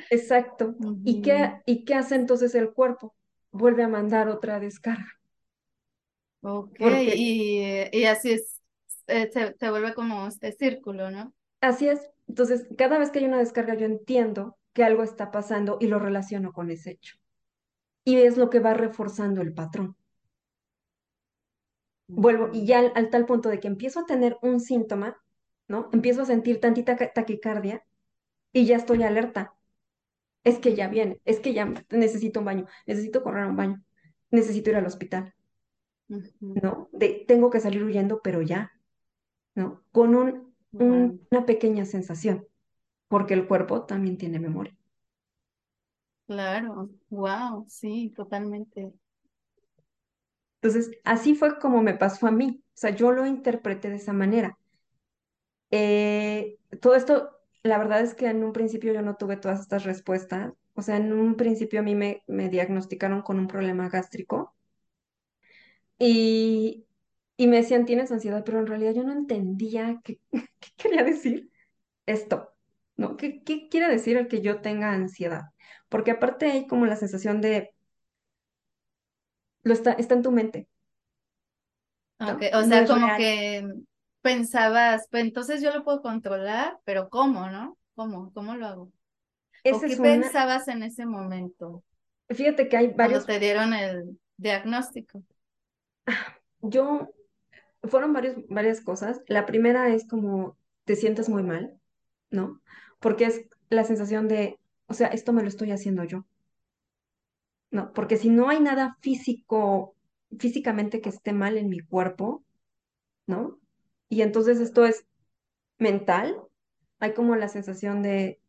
[0.09, 0.75] Exacto.
[1.05, 3.15] ¿Y qué, y qué hace entonces el cuerpo?
[3.51, 5.07] Vuelve a mandar otra descarga.
[6.41, 8.61] Ok, Porque y, y así es,
[9.07, 11.33] eh, se, se vuelve como este círculo, ¿no?
[11.61, 11.99] así es.
[12.27, 15.99] Entonces, cada vez que hay una descarga, yo entiendo que algo está pasando y lo
[15.99, 17.17] relaciono con ese hecho.
[18.05, 19.97] Y es lo que va reforzando el patrón.
[22.07, 25.17] Vuelvo, y ya al, al tal punto de que empiezo a tener un síntoma,
[25.67, 25.89] ¿no?
[25.91, 27.83] Empiezo a sentir tantita ca- taquicardia
[28.53, 29.55] y ya estoy alerta.
[30.43, 33.83] Es que ya viene, es que ya necesito un baño, necesito correr a un baño,
[34.31, 35.33] necesito ir al hospital.
[36.53, 36.89] ¿no?
[36.93, 38.71] De tengo que salir huyendo, pero ya,
[39.55, 39.83] ¿no?
[39.91, 42.47] Con un, una pequeña sensación,
[43.15, 44.75] porque el cuerpo también tiene memoria.
[46.27, 48.93] claro, wow, sí, totalmente.
[50.61, 52.61] Entonces, así fue como me pasó a mí.
[52.61, 54.57] O sea, yo lo interpreté de esa manera.
[55.71, 57.31] Eh, todo esto,
[57.63, 60.53] la verdad es que en un principio yo no tuve todas estas respuestas.
[60.75, 64.55] O sea, en un principio a mí me, me diagnosticaron con un problema gástrico
[65.99, 66.87] y,
[67.37, 71.51] y me decían, tienes ansiedad, pero en realidad yo no entendía qué, qué quería decir
[72.07, 72.54] esto,
[72.95, 73.17] ¿no?
[73.17, 75.43] ¿Qué, qué quiere decir el que yo tenga ansiedad?
[75.89, 77.73] Porque aparte hay como la sensación de,
[79.63, 80.67] lo está, está en tu mente,
[82.19, 82.35] ¿no?
[82.35, 83.17] Okay, o No sea, como real.
[83.17, 83.73] que
[84.21, 87.77] pensabas, pues entonces yo lo puedo controlar, pero ¿cómo, no?
[87.95, 88.31] ¿Cómo?
[88.33, 88.91] ¿Cómo lo hago?
[89.69, 91.83] ¿O qué una, pensabas en ese momento
[92.29, 95.23] fíjate que hay cuando varios, te dieron el diagnóstico?
[96.61, 97.09] yo,
[97.83, 99.21] fueron varios, varias cosas.
[99.27, 101.79] La primera es como te sientes muy mal,
[102.29, 102.61] ¿no?
[103.05, 106.25] Porque es la sensación de, o sea, esto me lo estoy haciendo yo,
[107.69, 107.93] ¿no?
[107.93, 109.95] Porque si no hay nada físico,
[110.39, 112.43] físicamente que esté mal en mi cuerpo,
[113.27, 113.59] ¿no?
[114.09, 115.05] Y entonces esto es
[115.77, 116.35] mental,
[116.97, 118.39] hay como la sensación de,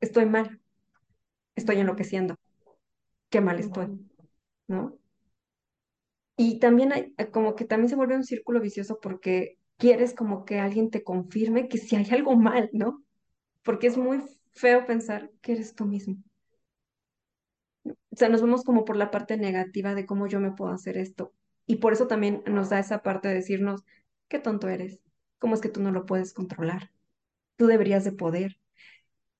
[0.00, 0.58] estoy mal,
[1.56, 2.36] estoy enloqueciendo,
[3.28, 3.88] qué mal estoy.
[4.66, 4.96] ¿no?
[6.38, 10.46] Y también hay, eh, como que también se vuelve un círculo vicioso porque quieres como
[10.46, 13.04] que alguien te confirme que si hay algo mal, ¿no?
[13.62, 16.16] Porque es muy feo pensar que eres tú mismo.
[18.12, 20.96] O sea, nos vemos como por la parte negativa de cómo yo me puedo hacer
[20.96, 21.32] esto.
[21.66, 23.84] Y por eso también nos da esa parte de decirnos,
[24.28, 25.00] qué tonto eres,
[25.38, 26.90] cómo es que tú no lo puedes controlar,
[27.56, 28.58] tú deberías de poder.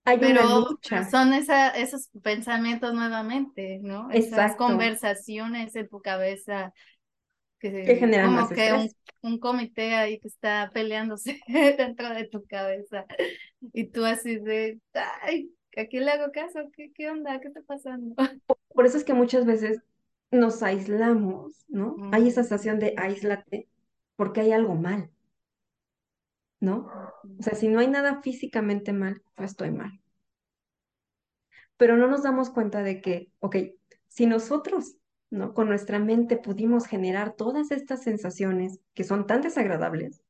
[0.05, 0.43] Hay una Pero,
[0.89, 4.11] pero lucha, son esa, esos pensamientos nuevamente, ¿no?
[4.11, 6.73] Esas exacto, conversaciones en tu cabeza,
[7.83, 8.91] que que generan más como que un,
[9.23, 11.41] un comité ahí que está peleándose
[11.79, 13.07] dentro de tu cabeza.
[13.73, 14.81] Y tú así de,
[15.23, 16.71] ay, ¿a quién le hago caso?
[16.73, 17.41] ¿Qué, qué onda?
[17.41, 18.15] ¿Qué está pasando?
[18.75, 19.83] Por eso es que muchas veces
[20.31, 21.97] nos aislamos, ¿no?
[22.13, 23.69] Hay esa sensación de aíslate
[24.17, 25.11] porque hay algo mal,
[26.61, 26.89] ¿no?
[27.39, 30.01] O sea, si no hay nada físicamente mal, yo estoy mal.
[31.77, 33.57] Pero no nos damos cuenta de que, ok,
[34.09, 34.97] si nosotros,
[35.31, 35.55] ¿no?
[35.55, 40.23] Con nuestra mente pudimos generar todas estas sensaciones que son tan desagradables,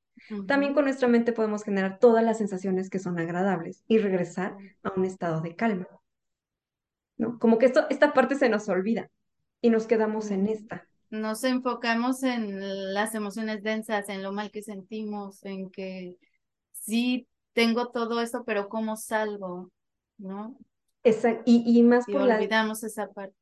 [0.47, 4.93] también con nuestra mente podemos generar todas las sensaciones que son agradables y regresar a
[4.97, 5.89] un estado de calma,
[7.17, 7.39] ¿no?
[7.39, 9.11] Como que esto, esta parte se nos olvida
[9.61, 10.87] y nos quedamos en esta.
[11.11, 16.17] Nos enfocamos en las emociones densas, en lo mal que sentimos, en que
[16.73, 19.71] sí tengo todo esto, pero ¿cómo salgo?
[20.19, 20.57] ¿No?
[21.05, 23.35] Esa- y, y más Y por la, olvidamos esa parte.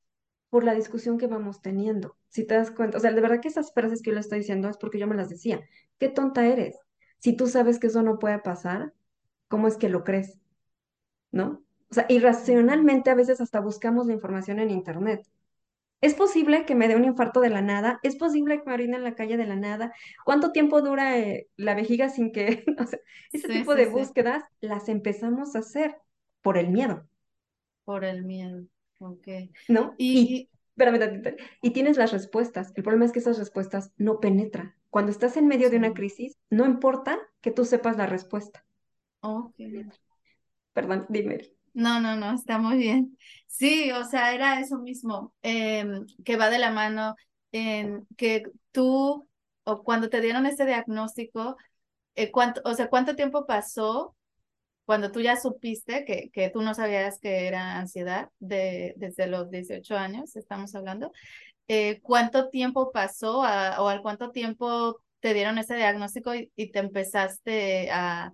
[0.50, 2.16] Por la discusión que vamos teniendo.
[2.28, 4.38] Si te das cuenta, o sea, de verdad que esas frases que yo le estoy
[4.40, 5.60] diciendo es porque yo me las decía.
[5.98, 6.76] Qué tonta eres.
[7.18, 8.92] Si tú sabes que eso no puede pasar,
[9.48, 10.38] ¿cómo es que lo crees?
[11.30, 11.62] ¿No?
[11.90, 15.26] O sea, irracionalmente a veces hasta buscamos la información en internet.
[16.00, 18.00] ¿Es posible que me dé un infarto de la nada?
[18.02, 19.92] ¿Es posible que me orine en la calle de la nada?
[20.24, 23.00] ¿Cuánto tiempo dura eh, la vejiga sin que, o sea,
[23.32, 25.96] ese Sí, tipo sí, de sí, búsquedas las empezamos a hacer
[26.42, 27.08] por el miedo.
[27.84, 28.66] por el miedo.
[28.98, 29.28] Ok.
[29.68, 29.94] ¿no?
[29.98, 32.72] Y, Y, espérame y tienes las respuestas.
[32.76, 34.74] El problema es que esas respuestas no penetran.
[34.90, 38.64] Cuando estás en medio de una crisis, no importa que tú sepas la respuesta.
[39.20, 39.54] ok.
[40.72, 41.52] Perdón, dime.
[41.74, 43.16] No, no, no, está muy bien.
[43.46, 47.14] Sí, o sea, era eso mismo, em, que va de la mano
[47.52, 49.28] en que tú,
[49.64, 51.56] o cuando te dieron este diagnóstico,
[52.14, 54.16] eh, cuánto, o sea, ¿cuánto tiempo pasó
[54.88, 59.50] cuando tú ya supiste que, que tú no sabías que era ansiedad de, desde los
[59.52, 61.12] 18 años, estamos hablando?
[61.68, 66.70] Eh, ¿cuánto tiempo pasó a- o al cuánto tiempo te dieron ese diagnóstico y, y
[66.72, 68.32] te empezaste a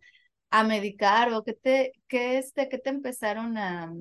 [0.51, 3.93] a medicar o qué te, qué este, qué te empezaron a,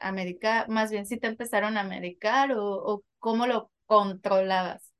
[0.00, 4.92] a medicar, más bien si te empezaron a medicar o, o cómo lo controlabas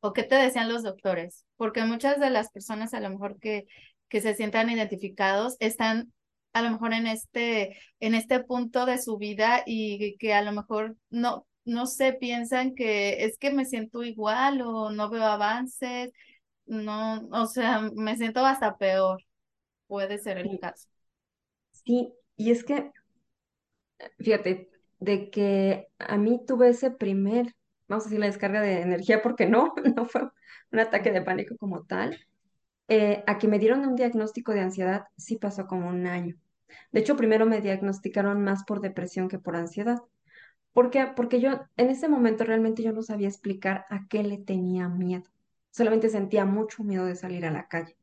[0.00, 3.66] o qué te decían los doctores, porque muchas de las personas a lo mejor que,
[4.08, 6.12] que se sientan identificados están
[6.52, 10.52] a lo mejor en este, en este punto de su vida y que a lo
[10.52, 16.10] mejor no, no sé, piensan que es que me siento igual o no veo avances,
[16.66, 19.22] no, o sea, me siento hasta peor.
[19.88, 20.88] Puede ser el Sí, caso.
[21.84, 22.92] sí, y es que,
[24.18, 27.54] fíjate, de que a mí tuve ese primer,
[27.88, 30.22] vamos a decir, la descarga de energía, porque no, no fue
[30.72, 32.18] un ataque de pánico como tal,
[32.88, 36.36] eh, a que me dieron un diagnóstico de ansiedad, sí pasó como un año.
[36.92, 39.98] De hecho, primero me diagnosticaron más por depresión que por ansiedad.
[40.72, 41.06] ¿Por qué?
[41.16, 45.24] Porque yo en ese momento realmente yo no sabía explicar a qué le tenía miedo.
[45.70, 47.96] Solamente sentía mucho miedo de salir a la calle.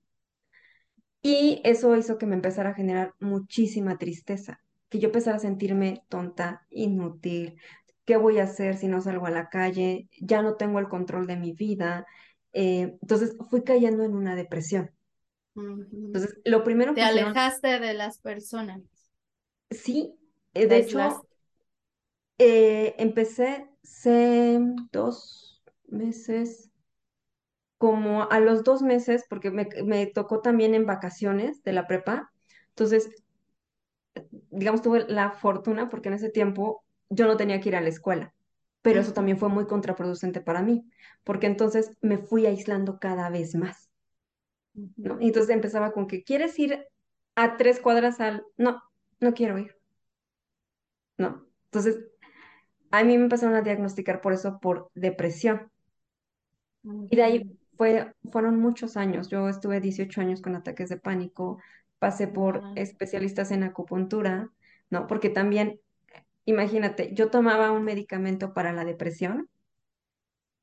[1.22, 6.04] Y eso hizo que me empezara a generar muchísima tristeza, que yo empezara a sentirme
[6.08, 7.60] tonta, inútil.
[8.06, 10.08] ¿Qué voy a hacer si no salgo a la calle?
[10.22, 12.06] Ya no tengo el control de mi vida.
[12.56, 14.92] Eh, entonces fui cayendo en una depresión.
[16.14, 18.82] Entonces, lo primero Te que hicieron, alejaste de las personas,
[19.70, 20.16] sí,
[20.54, 21.28] eh, te de hecho,
[22.38, 24.60] eh, empecé hace
[24.92, 26.72] dos meses,
[27.78, 32.32] como a los dos meses, porque me, me tocó también en vacaciones de la prepa.
[32.70, 33.10] Entonces,
[34.52, 37.90] digamos, tuve la fortuna porque en ese tiempo yo no tenía que ir a la
[37.90, 38.34] escuela,
[38.86, 40.88] pero eso también fue muy contraproducente para mí,
[41.24, 43.90] porque entonces me fui aislando cada vez más,
[44.96, 45.20] ¿no?
[45.20, 46.86] Y entonces empezaba con que, ¿quieres ir
[47.34, 48.44] a tres cuadras al...?
[48.58, 48.84] No,
[49.20, 49.76] no quiero ir,
[51.18, 51.48] ¿no?
[51.64, 51.98] Entonces,
[52.92, 55.72] a mí me empezaron a diagnosticar por eso, por depresión.
[57.10, 59.30] Y de ahí fue, fueron muchos años.
[59.30, 61.60] Yo estuve 18 años con ataques de pánico,
[61.98, 64.52] pasé por especialistas en acupuntura,
[64.92, 65.08] ¿no?
[65.08, 65.80] Porque también
[66.46, 69.50] Imagínate, yo tomaba un medicamento para la depresión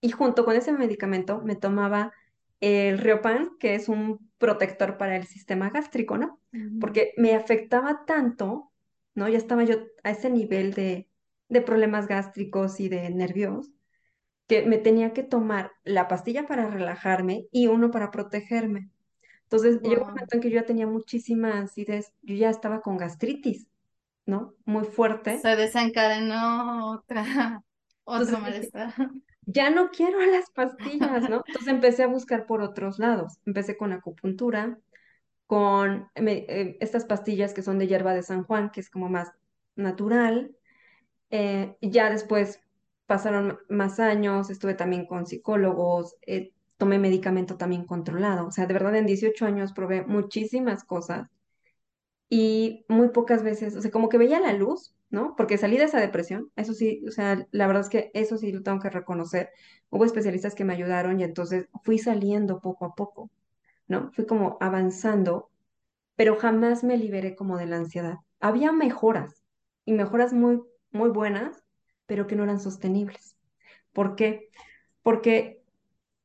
[0.00, 2.12] y junto con ese medicamento me tomaba
[2.60, 6.40] el Riopan, que es un protector para el sistema gástrico, ¿no?
[6.78, 8.72] Porque me afectaba tanto,
[9.14, 9.28] ¿no?
[9.28, 11.08] Ya estaba yo a ese nivel de,
[11.48, 13.70] de problemas gástricos y de nervios,
[14.48, 18.90] que me tenía que tomar la pastilla para relajarme y uno para protegerme.
[19.44, 20.14] Entonces, llegó un Wow.
[20.14, 23.68] momento en que yo ya tenía muchísima acidez, yo ya estaba con gastritis,
[24.26, 24.54] ¿no?
[24.64, 25.42] Muy fuerte.
[25.42, 27.62] Se desencadenó otra,
[28.04, 28.94] otro Entonces malestar.
[29.46, 31.38] ya no quiero las pastillas, ¿no?
[31.46, 33.38] Entonces empecé a buscar por otros lados.
[33.46, 34.78] Empecé con acupuntura,
[35.46, 39.08] con me- eh, estas pastillas que son de hierba de San Juan, que es como
[39.10, 39.32] más
[39.76, 40.56] natural.
[41.30, 42.60] Eh, ya después
[43.06, 48.46] pasaron más años, estuve también con psicólogos, eh, tomé medicamento también controlado.
[48.48, 51.28] O sea, de verdad en 18 años probé muchísimas cosas
[52.34, 55.34] y muy pocas veces, o sea, como que veía la luz, ¿no?
[55.36, 58.50] Porque salí de esa depresión, eso sí, o sea, la verdad es que eso sí
[58.52, 59.50] lo tengo que reconocer.
[59.90, 63.30] Hubo especialistas que me ayudaron y entonces fui saliendo poco a poco,
[63.86, 64.10] ¿no?
[64.12, 65.50] Fui como avanzando,
[66.16, 68.16] pero jamás me liberé como de la ansiedad.
[68.40, 69.44] Había mejoras
[69.84, 71.62] y mejoras muy, muy buenas,
[72.06, 73.36] pero que no eran sostenibles.
[73.92, 74.48] ¿Por qué?
[75.02, 75.62] Porque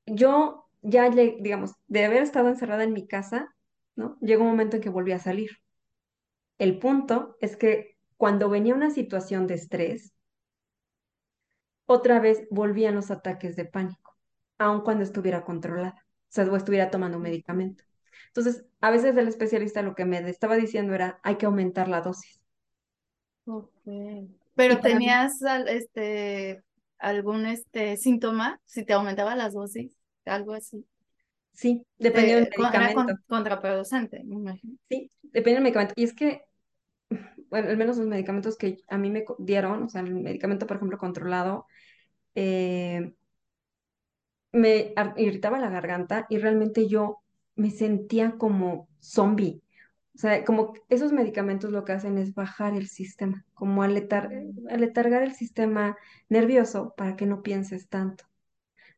[0.05, 3.53] yo ya, digamos, de haber estado encerrada en mi casa,
[3.97, 4.17] ¿no?
[4.21, 5.51] Llegó un momento en que volví a salir.
[6.57, 10.13] El punto es que cuando venía una situación de estrés,
[11.85, 14.17] otra vez volvían los ataques de pánico,
[14.57, 17.83] aun cuando estuviera controlada, o sea, o estuviera tomando un medicamento.
[18.27, 22.01] Entonces, a veces el especialista lo que me estaba diciendo era, hay que aumentar la
[22.01, 22.41] dosis.
[23.45, 24.27] Okay.
[24.55, 26.63] Pero tenías este
[26.97, 29.91] algún este síntoma, si te aumentaba las dosis,
[30.25, 30.85] algo así.
[31.57, 34.77] Sí, dependía del Te, con- era medicamento, con- contraproducente, me imagino.
[34.89, 35.93] sí, dependía del medicamento.
[35.97, 36.41] Y es que,
[37.49, 40.77] bueno, al menos los medicamentos que a mí me dieron, o sea, el medicamento, por
[40.77, 41.67] ejemplo, controlado,
[42.35, 43.13] eh,
[44.51, 47.19] me irritaba la garganta y realmente yo
[47.55, 49.61] me sentía como zombie.
[50.15, 54.67] O sea, como esos medicamentos lo que hacen es bajar el sistema, como aletar, Mm,
[54.69, 55.97] aletargar el sistema
[56.29, 58.25] nervioso para que no pienses tanto,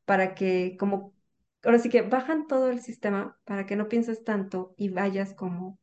[0.06, 1.14] para que como,
[1.64, 5.80] ahora sí que bajan todo el sistema para que no pienses tanto y vayas como,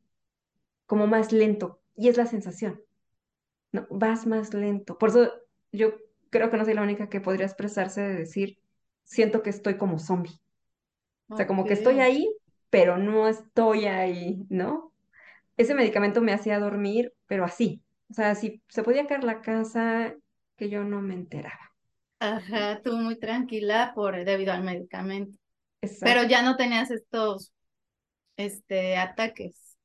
[0.86, 1.80] como más lento.
[1.96, 2.82] Y es la sensación,
[3.72, 3.86] ¿no?
[3.90, 4.98] Vas más lento.
[4.98, 5.32] Por eso
[5.72, 5.94] yo
[6.30, 8.58] creo que no soy la única que podría expresarse de decir,
[9.04, 10.40] siento que estoy como zombie.
[11.28, 12.28] O sea, como que estoy ahí,
[12.70, 14.92] pero no estoy ahí, ¿no?
[15.56, 17.82] Ese medicamento me hacía dormir, pero así.
[18.10, 20.14] O sea, si se podía caer la casa,
[20.56, 21.72] que yo no me enteraba.
[22.20, 25.38] Ajá, tú muy tranquila por debido al medicamento.
[26.00, 27.52] Pero ya no tenías estos
[28.36, 29.76] este ataques,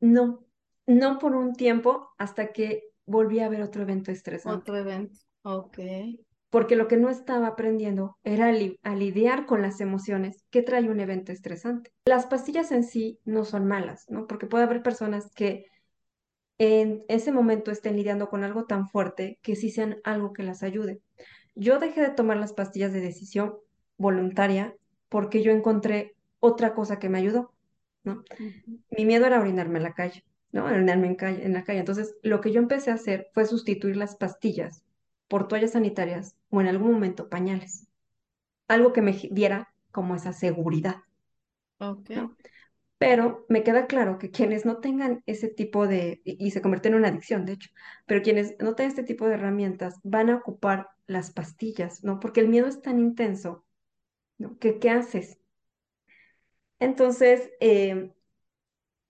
[0.00, 0.44] No,
[0.86, 4.60] no por un tiempo hasta que volví a ver otro evento estresante.
[4.60, 5.18] otro evento.
[5.42, 5.78] Ok.
[6.50, 10.88] Porque lo que no estaba aprendiendo era li- a lidiar con las emociones que trae
[10.88, 11.90] un evento estresante.
[12.04, 14.26] Las pastillas en sí no son malas, ¿no?
[14.26, 15.66] Porque puede haber personas que
[16.58, 20.62] en ese momento estén lidiando con algo tan fuerte que sí sean algo que las
[20.62, 21.00] ayude.
[21.56, 23.54] Yo dejé de tomar las pastillas de decisión
[23.98, 24.74] voluntaria
[25.08, 27.52] porque yo encontré otra cosa que me ayudó,
[28.04, 28.24] ¿no?
[28.90, 30.24] Mi miedo era orinarme en la calle.
[30.52, 30.70] ¿no?
[30.70, 31.80] En, en calle- en la calle.
[31.80, 34.84] Entonces, lo que yo empecé a hacer fue sustituir las pastillas
[35.28, 37.88] por toallas sanitarias o en algún momento pañales.
[38.68, 40.96] Algo que me diera como esa seguridad.
[42.98, 46.88] Pero me queda claro que quienes no tengan ese tipo de, y y se convierte
[46.88, 47.70] en una adicción, de hecho,
[48.06, 52.18] pero quienes no tengan este tipo de herramientas van a ocupar las pastillas, ¿no?
[52.20, 53.63] Porque el miedo es tan intenso,
[54.60, 55.38] ¿qué haces?
[56.78, 58.12] Entonces, eh,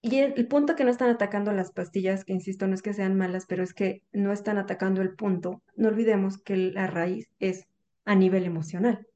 [0.02, 2.92] y el, el punto que no están atacando las pastillas, que insisto, no es que
[2.92, 5.62] sean malas, pero es que no están atacando el punto.
[5.76, 7.66] No olvidemos que la raíz es
[8.04, 9.06] a nivel emocional.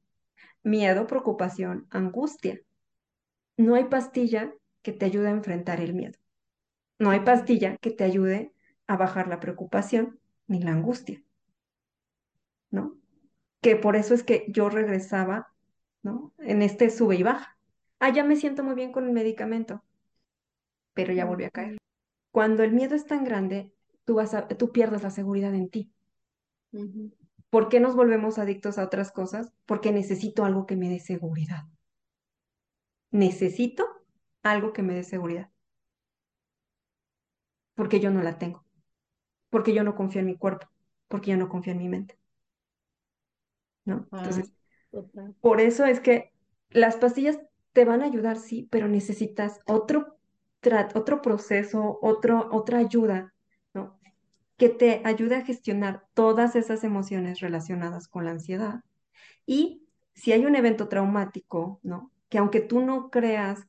[0.63, 2.59] Miedo, preocupación, angustia.
[3.55, 6.17] No hay pastilla que te ayude a enfrentar el miedo.
[6.97, 8.51] No hay pastilla que te ayude
[8.87, 11.21] a bajar la preocupación ni la angustia,
[12.71, 12.97] ¿no?
[13.61, 15.48] Que por eso es que yo regresaba,
[16.03, 16.33] ¿no?
[16.39, 17.57] En este sube y baja.
[17.99, 19.83] Ah, ya me siento muy bien con el medicamento,
[20.93, 21.77] pero ya volví a caer.
[22.31, 23.73] Cuando el miedo es tan grande,
[24.05, 25.93] tú vas a, tú pierdes la seguridad en ti.
[27.51, 29.53] ¿Por qué nos volvemos adictos a otras cosas?
[29.67, 31.65] Porque necesito algo que me dé seguridad.
[33.11, 33.85] Necesito
[34.41, 35.51] algo que me dé seguridad,
[37.75, 38.63] porque yo no la tengo,
[39.49, 40.67] porque yo no confío en mi cuerpo,
[41.09, 42.17] porque yo no confío en mi mente,
[43.85, 44.09] ¿no?
[44.11, 44.53] Ah, Entonces,
[45.41, 46.31] Por eso es que
[46.69, 47.39] las pastillas
[47.73, 50.17] te van a ayudar, sí, pero necesitas otro,
[50.95, 53.33] otro proceso, otro, otra ayuda,
[53.73, 53.99] ¿no?
[54.57, 58.81] Que te ayude a gestionar todas esas emociones relacionadas con la ansiedad.
[59.45, 62.11] Y si hay un evento traumático, ¿no?
[62.27, 63.65] Que aunque tú no creas,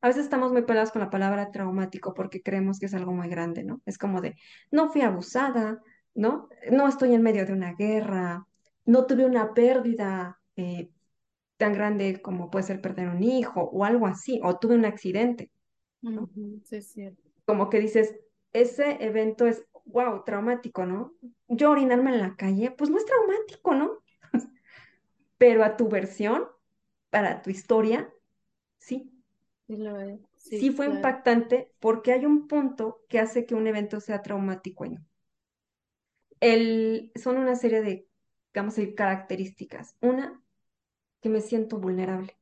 [0.00, 3.28] a veces estamos muy pelados con la palabra traumático porque creemos que es algo muy
[3.28, 3.80] grande, ¿no?
[3.86, 4.36] Es como de,
[4.70, 5.80] no fui abusada,
[6.14, 6.48] ¿no?
[6.70, 8.46] No estoy en medio de una guerra,
[8.90, 10.40] no tuve una pérdida.
[10.56, 10.90] eh,
[11.58, 15.50] tan grande como puede ser perder un hijo o algo así, o tuve un accidente,
[16.68, 17.22] Sí, es cierto.
[17.44, 18.14] Como que dices,
[18.52, 21.14] ese evento es, wow, traumático, ¿no?
[21.48, 23.98] Yo orinarme en la calle, pues no es traumático, ¿no?
[25.38, 26.46] Pero a tu versión,
[27.10, 28.12] para tu historia,
[28.78, 29.12] sí,
[29.66, 30.20] Sí lo es.
[30.52, 30.86] sí Sí, fue claro.
[30.86, 34.84] impactante porque hay un punto que hace que un evento sea traumático.
[34.86, 34.98] no.
[36.40, 38.08] El, son una serie de,
[38.54, 39.96] vamos a decir, características.
[40.00, 40.42] Una,
[41.20, 42.36] que me siento vulnerable,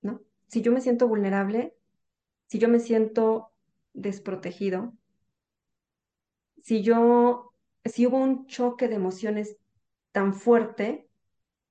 [0.00, 0.22] ¿no?
[0.46, 1.76] Si yo me siento vulnerable,
[2.46, 3.52] si yo me siento
[3.92, 4.94] desprotegido,
[6.62, 7.52] si yo,
[7.84, 9.56] si hubo un choque de emociones
[10.12, 11.08] tan fuerte,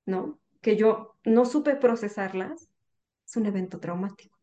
[0.04, 0.38] ¿no?
[0.60, 2.68] Que yo no supe procesarlas,
[3.26, 4.38] es un evento traumático.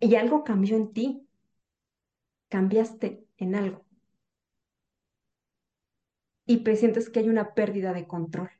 [0.00, 1.26] Y algo cambió en ti,
[2.48, 3.84] cambiaste en algo
[6.52, 8.50] y sientes que hay una pérdida de control.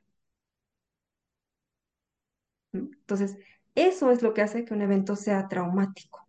[2.73, 3.37] Entonces,
[3.75, 6.27] eso es lo que hace que un evento sea traumático.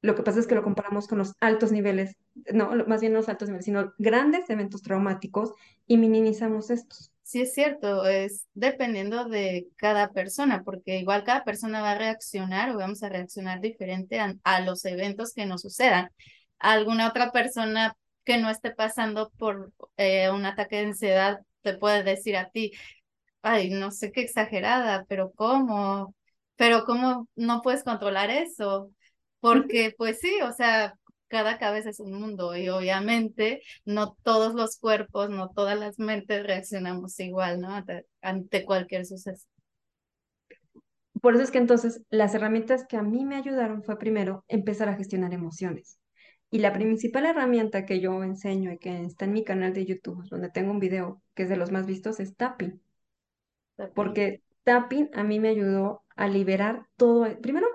[0.00, 2.16] Lo que pasa es que lo comparamos con los altos niveles,
[2.52, 5.52] no, más bien no los altos niveles, sino grandes eventos traumáticos
[5.86, 7.10] y minimizamos estos.
[7.24, 12.70] Sí, es cierto, es dependiendo de cada persona, porque igual cada persona va a reaccionar
[12.70, 16.10] o vamos a reaccionar diferente a, a los eventos que nos sucedan.
[16.58, 17.96] Alguna otra persona
[18.28, 22.72] que no esté pasando por eh, un ataque de ansiedad te puede decir a ti,
[23.40, 26.14] ay, no sé qué exagerada, pero ¿cómo?
[26.56, 28.92] Pero ¿cómo no puedes controlar eso?
[29.40, 30.92] Porque pues sí, o sea,
[31.28, 36.46] cada cabeza es un mundo y obviamente no todos los cuerpos, no todas las mentes
[36.46, 37.76] reaccionamos igual, ¿no?
[37.76, 39.46] Ante, ante cualquier suceso.
[41.22, 44.90] Por eso es que entonces las herramientas que a mí me ayudaron fue primero empezar
[44.90, 45.98] a gestionar emociones.
[46.50, 50.26] Y la principal herramienta que yo enseño y que está en mi canal de YouTube,
[50.28, 52.80] donde tengo un video que es de los más vistos, es tapping.
[53.94, 57.26] Porque tapping a mí me ayudó a liberar todo.
[57.40, 57.66] Primero,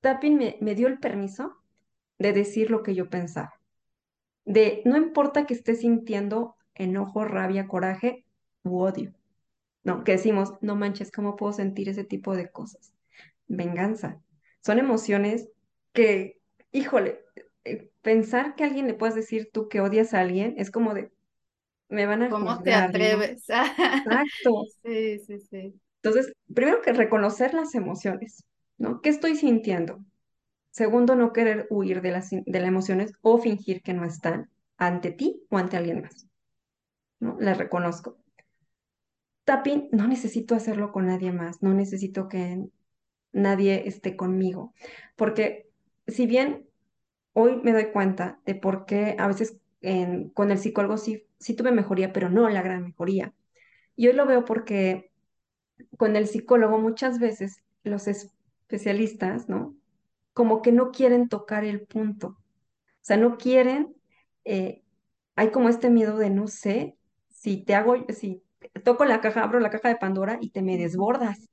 [0.00, 1.56] tapping me, me dio el permiso
[2.18, 3.52] de decir lo que yo pensaba.
[4.44, 8.24] De no importa que esté sintiendo enojo, rabia, coraje
[8.62, 9.12] u odio.
[9.84, 12.94] No, que decimos, no manches, ¿cómo puedo sentir ese tipo de cosas?
[13.48, 14.20] Venganza.
[14.60, 15.48] Son emociones
[15.92, 17.21] que, híjole,
[18.02, 21.10] pensar que a alguien le puedes decir tú que odias a alguien es como de,
[21.88, 23.44] me van a ¿Cómo te atreves?
[23.48, 24.66] Exacto.
[24.84, 25.74] Sí, sí, sí.
[26.02, 28.44] Entonces, primero que reconocer las emociones,
[28.76, 29.00] ¿no?
[29.00, 30.04] ¿Qué estoy sintiendo?
[30.70, 35.12] Segundo, no querer huir de las, de las emociones o fingir que no están ante
[35.12, 36.26] ti o ante alguien más,
[37.20, 37.36] ¿no?
[37.38, 38.18] Las reconozco.
[39.44, 42.64] Tapping, no necesito hacerlo con nadie más, no necesito que
[43.32, 44.72] nadie esté conmigo,
[45.16, 45.68] porque
[46.06, 46.66] si bien
[47.34, 51.54] hoy me doy cuenta de por qué a veces en- con el psicólogo sí, sí
[51.54, 53.34] tuve mejoría, pero no la gran mejoría.
[53.96, 55.10] Y hoy lo veo porque
[55.98, 59.74] con el psicólogo muchas veces los especialistas, ¿no?
[60.34, 62.28] como que no quieren tocar el punto.
[62.30, 62.38] O
[63.02, 63.94] sea, no quieren,
[64.44, 64.82] eh,
[65.36, 66.96] hay como este miedo de no sé
[67.30, 68.42] si te hago, si
[68.84, 71.48] toco la caja, abro la caja de Pandora y te me desbordas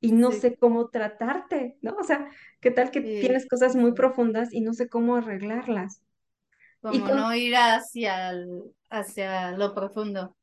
[0.00, 1.96] y no Sí, sé cómo tratarte, ¿no?
[2.00, 2.30] O sea,
[2.60, 6.02] ¿qué tal que sí, tienes cosas muy profundas y no sé cómo arreglarlas?
[6.88, 10.36] Y Como con, no ir hacia, el- hacia lo profundo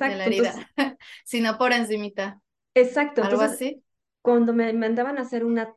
[0.00, 0.66] de la exacto, herida, entonces,
[1.24, 2.40] sino por encimita,
[2.74, 3.82] exacto, algo entonces, así.
[4.22, 5.74] cuando me mandaban a hacer una,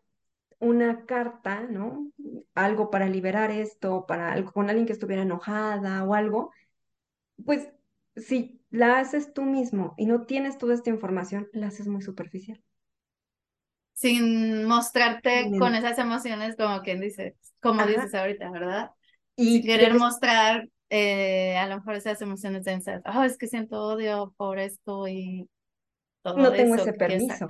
[0.60, 2.12] una carta, ¿no?
[2.56, 6.52] Algo para liberar esto, para algo con alguien que estuviera enojada o algo,
[7.46, 7.70] pues
[8.18, 12.62] si la haces tú mismo y no tienes toda esta información, la haces muy superficial.
[14.00, 18.92] Sin mostrarte con esas emociones, como quien dice, como Ajá, dices ahorita, ¿verdad?
[19.36, 23.02] Sin y, a querer veces mostrar eh, a lo mejor esas emociones densas.
[23.06, 25.50] Oh, es que siento odio por esto y
[26.22, 27.48] todo no tengo eso ese permiso.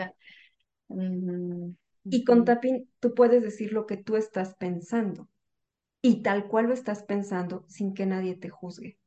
[2.06, 5.28] Y con tapping tú puedes decir lo que tú estás pensando
[6.02, 8.98] y tal cual lo estás pensando sin que nadie te juzgue,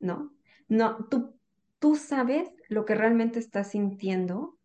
[0.00, 0.32] ¿no?
[0.68, 1.38] No, tú,
[1.78, 4.58] tú sabes lo que realmente estás sintiendo,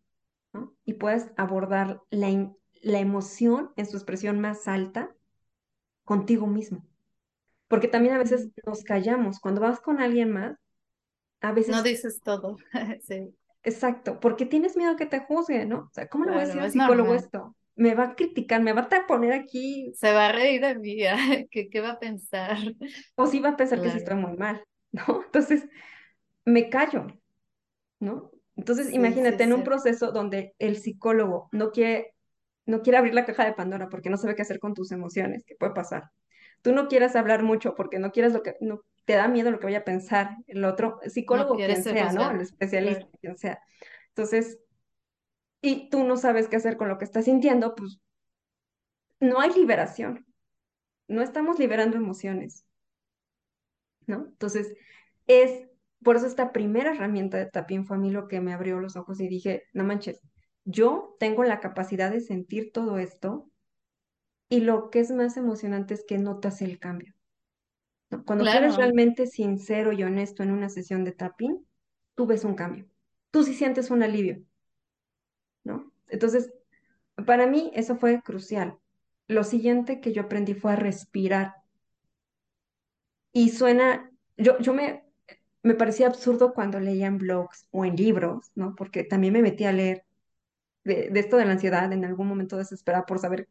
[0.52, 0.74] ¿no?
[0.84, 5.14] Y puedes abordar la, la emoción en su expresión más alta
[6.04, 6.86] contigo mismo.
[7.68, 8.52] Porque también a veces Ujú.
[8.66, 9.40] nos callamos.
[9.40, 10.56] Cuando vas con alguien más,
[11.42, 12.56] a No veces, dices todo.
[13.06, 15.80] Sí, exacto, porque tienes miedo que te juzgue, ¿no?
[15.80, 17.14] O sea, ¿cómo le voy a decir al psicólogo normal.
[17.14, 17.56] esto?
[17.76, 20.98] Me va a criticar, me va a poner aquí, Se va a reír de mí,
[21.50, 22.58] ¿qué, qué va a pensar?
[23.16, 25.22] o sí va a pensar que sí estoy muy mal, ¿no?
[25.24, 25.68] Entonces,
[26.44, 27.06] me callo,
[28.00, 28.30] ¿no?
[28.58, 32.14] Entonces, sí, imagínate en un proceso donde el psicólogo no quiere,
[32.66, 35.44] no quiere abrir la caja de Pandora porque no sabe qué hacer con tus emociones,
[35.46, 36.10] ¿qué puede pasar?
[36.60, 39.60] Tú no quieras hablar mucho porque no quieres lo que, no, te da miedo lo
[39.60, 42.32] que vaya a pensar el otro, No psicólogo quieres quien sea, ¿no?
[42.32, 43.18] El especialista, Claro.
[43.20, 43.62] quien sea.
[44.08, 44.58] Entonces,
[45.62, 48.00] y tú no sabes qué hacer con lo que estás sintiendo, pues
[49.20, 50.26] no hay liberación,
[51.06, 52.64] no estamos liberando emociones,
[54.06, 54.26] ¿no?
[54.26, 54.74] Entonces,
[55.28, 55.67] es
[56.02, 58.96] por eso esta primera herramienta de Tapping fue a mí lo que me abrió los
[58.96, 60.20] ojos y dije, no manches,
[60.64, 63.50] yo tengo la capacidad de sentir todo esto
[64.48, 67.14] y lo que es más emocionante es que notas el cambio.
[68.24, 71.66] Cuando eres realmente sincero y honesto en una sesión de Tapping,
[72.14, 72.86] tú ves un cambio,
[73.30, 74.42] tú sí sientes un alivio,
[75.64, 75.92] ¿no?
[76.06, 76.52] Entonces,
[77.26, 78.78] para mí eso fue crucial.
[79.26, 81.56] Lo siguiente que yo aprendí fue a respirar
[83.32, 85.07] y suena, yo, yo me,
[85.62, 88.74] me parecía absurdo cuando leía en blogs o en libros, ¿no?
[88.76, 90.04] Porque también me metí a leer
[90.84, 93.48] de, de esto de la ansiedad en algún momento desesperada por saber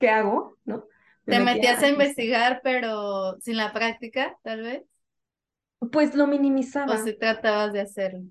[0.00, 0.86] qué hago, ¿no?
[1.26, 4.82] Me te metía metías a investigar, pero sin la práctica, tal vez,
[5.90, 6.28] Pues lo
[6.90, 6.98] o minimizaba.
[7.02, 8.24] si tratabas de hacerlo.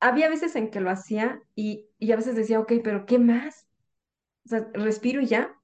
[0.00, 3.66] Había veces en que lo hacía y, y a veces decía, ok, pero ¿qué más?
[4.46, 5.56] O sea, respiro y ya.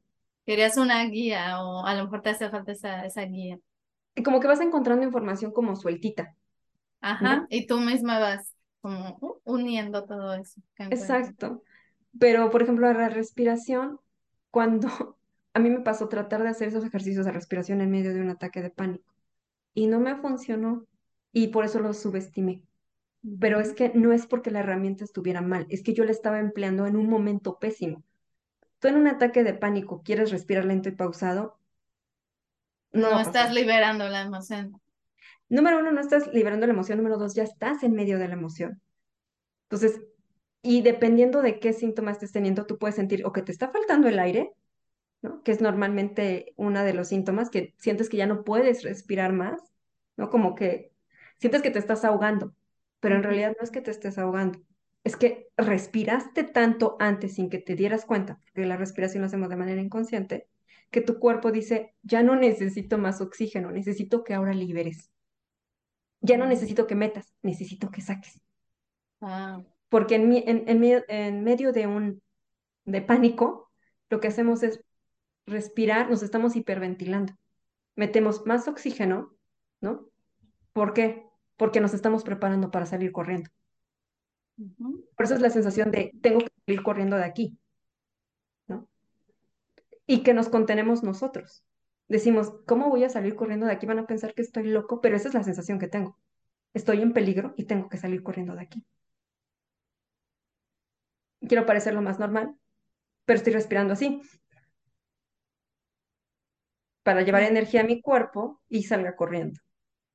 [0.46, 3.58] Querías una guía o a lo mejor te hace falta esa, esa guía.
[4.16, 6.34] Y como que vas encontrando información como sueltita,
[7.10, 7.46] Ajá, ¿no?
[7.50, 10.60] y tú misma vas como uh, uniendo todo eso.
[10.78, 11.62] Exacto.
[12.18, 14.00] Pero, por ejemplo, la respiración,
[14.50, 14.88] cuando
[15.54, 18.30] a mí me pasó tratar de hacer esos ejercicios de respiración en medio de un
[18.30, 19.14] ataque de pánico
[19.74, 20.86] y no me funcionó
[21.32, 22.62] y por eso lo subestimé.
[23.38, 26.38] Pero es que no es porque la herramienta estuviera mal, es que yo la estaba
[26.38, 28.02] empleando en un momento pésimo.
[28.78, 31.58] Tú en un ataque de pánico quieres respirar lento y pausado,
[32.92, 34.80] no No a estás liberando la emoción.
[35.48, 36.98] Número uno, no estás liberando la emoción.
[36.98, 38.80] Número dos, ya estás en medio de la emoción.
[39.64, 40.00] Entonces,
[40.62, 44.08] y dependiendo de qué síntomas estés teniendo, tú puedes sentir o que te está faltando
[44.08, 44.52] el aire,
[45.22, 45.42] ¿no?
[45.42, 49.60] Que es normalmente uno de los síntomas, que sientes que ya no puedes respirar más,
[50.16, 50.30] ¿no?
[50.30, 50.92] Como que
[51.38, 52.54] sientes que te estás ahogando,
[53.00, 54.60] pero en realidad no es que te estés ahogando,
[55.04, 59.48] es que respiraste tanto antes sin que te dieras cuenta, porque la respiración lo hacemos
[59.48, 60.48] de manera inconsciente,
[60.90, 65.10] que tu cuerpo dice, ya no necesito más oxígeno, necesito que ahora liberes,
[66.26, 68.40] ya no necesito que metas, necesito que saques,
[69.20, 72.22] Ah, porque en, mi- en, en mi- en medio de un
[72.84, 73.70] de pánico,
[74.10, 74.80] lo que hacemos es
[75.46, 77.32] respirar, nos estamos hiperventilando.
[77.96, 79.34] Metemos más oxígeno,
[79.80, 80.08] ¿no?
[80.72, 81.24] ¿Por qué?
[81.56, 83.50] Porque nos estamos preparando para salir corriendo.
[85.16, 87.58] Por eso es la sensación de tengo que salir corriendo de aquí,
[88.68, 88.88] ¿no?
[90.06, 91.64] Y que nos contenemos nosotros.
[92.08, 93.86] Decimos, ¿cómo voy a salir corriendo de aquí?
[93.86, 96.18] Van a pensar que estoy loco, pero esa es la sensación que tengo.
[96.74, 98.84] Estoy en peligro y tengo que salir corriendo de aquí.
[101.40, 102.54] Quiero parecer lo más normal,
[103.26, 104.22] pero estoy respirando así
[107.02, 109.60] para llevar energía a mi cuerpo y salga corriendo.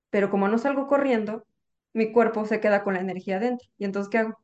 [0.10, 1.46] Pero como no salgo corriendo,
[1.94, 3.68] mi cuerpo se queda con la energía adentro.
[3.78, 4.40] ¿Y entonces qué hago?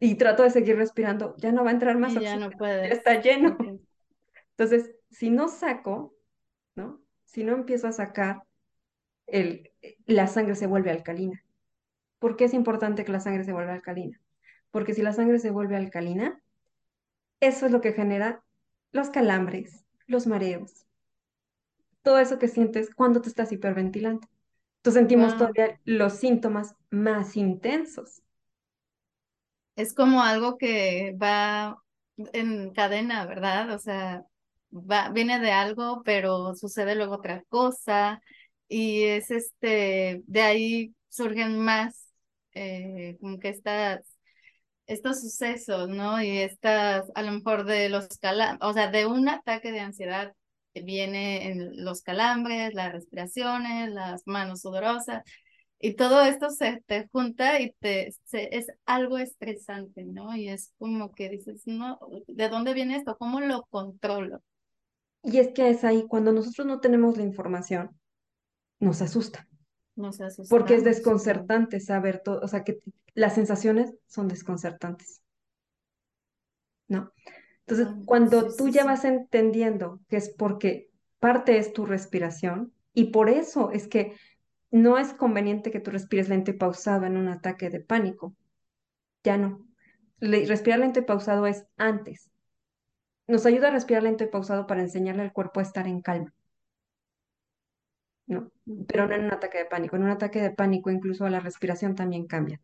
[0.00, 1.34] Y trato de seguir respirando.
[1.38, 2.92] Ya no va a entrar más Y ya no oxígeno, ya puedes.
[2.92, 3.56] está lleno.
[4.56, 6.14] Entonces, si no saco,
[6.76, 7.00] ¿no?
[7.24, 8.42] Si no empiezo a sacar,
[9.26, 9.72] el,
[10.06, 11.44] la sangre se vuelve alcalina.
[12.20, 14.20] ¿Por qué es importante que la sangre se vuelva alcalina?
[14.72, 16.42] Porque si la sangre se vuelve alcalina,
[17.40, 18.44] eso es lo que genera
[18.92, 20.86] los calambres, los mareos,
[22.02, 24.26] todo eso que sientes cuando te estás hiperventilando.
[24.78, 25.36] Entonces sentimos Wow.
[25.36, 28.22] todavía los síntomas más intensos.
[29.76, 31.82] Es como algo que va
[32.32, 33.70] en cadena, ¿verdad?
[33.74, 34.24] O sea,
[34.72, 38.20] va, viene de algo, pero sucede luego otra cosa.
[38.68, 42.12] Y es este, de ahí surgen más,
[42.54, 44.02] eh, como que estas,
[44.86, 46.22] estos sucesos, ¿no?
[46.22, 50.34] Y estas, a lo mejor de los calambres, o sea, de un ataque de ansiedad
[50.74, 55.22] viene en los calambres, las respiraciones, las manos sudorosas
[55.80, 60.34] y todo esto se te junta y te se, es algo estresante, ¿no?
[60.36, 63.16] Y es como que dices, no, ¿de dónde viene esto?
[63.18, 64.42] ¿Cómo lo controlo?
[65.28, 67.90] Y es que es ahí, cuando nosotros no tenemos la información,
[68.80, 69.48] nos asusta,
[69.96, 70.18] Nos
[70.48, 72.78] porque es desconcertante saber todo, o sea, que
[73.14, 75.22] las sensaciones son desconcertantes,
[76.88, 77.12] ¿no?
[77.66, 78.86] Entonces, sí, cuando tú sí, ya sí.
[78.86, 84.16] vas entendiendo que es porque parte es tu respiración, y por eso es que
[84.70, 88.36] no es conveniente que tú respires lento y pausado en un ataque de pánico,
[89.24, 89.66] ya no.
[90.20, 92.30] Le- respirar lento y pausado es antes.
[93.28, 96.34] Nos ayuda a respirar lento y pausado para enseñarle al cuerpo a estar en calma,
[98.26, 98.50] ¿no?
[98.86, 99.96] Pero no en un ataque de pánico.
[99.96, 102.60] En un ataque de pánico incluso la respiración también cambia.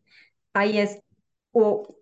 [0.53, 1.01] Ahí es,
[1.51, 1.97] o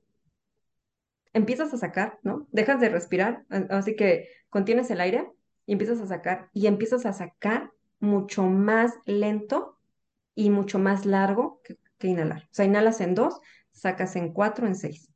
[1.33, 2.47] empiezas a sacar, ¿no?
[2.51, 5.31] Dejas de respirar, así que contienes el aire
[5.65, 9.79] y empiezas a sacar, y empiezas a sacar mucho más lento
[10.35, 12.43] y mucho más largo que, que inhalar.
[12.43, 13.39] O sea, inhalas en dos,
[13.71, 15.09] sacas en cuatro, en seis,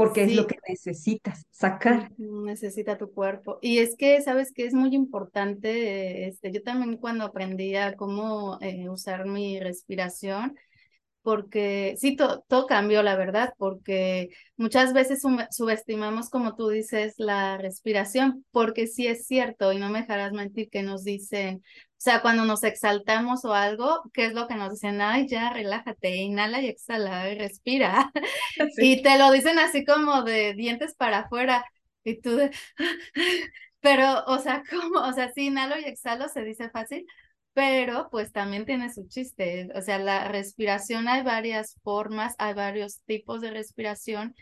[0.00, 2.10] porque es lo que necesitas sacar.
[2.16, 3.58] necesita tu cuerpo.
[3.60, 8.56] Y es que, ¿sabes que Es muy importante, este, yo también cuando aprendí a cómo
[8.62, 10.56] eh, usar mi respiración,
[11.22, 17.58] porque sí, to- todo cambió, la verdad, porque muchas veces subestimamos, como tú dices, la
[17.58, 22.22] respiración, porque sí es cierto, y no me dejarás mentir que nos dicen, o sea,
[22.22, 25.00] cuando nos exaltamos o algo, ¿qué es lo que nos dicen?
[25.02, 28.10] Ay, ya, relájate, inhala y exhala, y respira.
[28.76, 28.92] Sí.
[28.92, 31.64] Y te lo dicen así como de dientes para afuera,
[32.04, 32.50] y tú de...
[33.80, 37.06] Pero, o sea, como, o sea, sí, inhalo y exhalo se dice fácil,
[37.52, 39.68] pero pues también tiene su chiste.
[39.74, 44.34] O sea, la respiración hay varias formas, hay varios tipos de respiración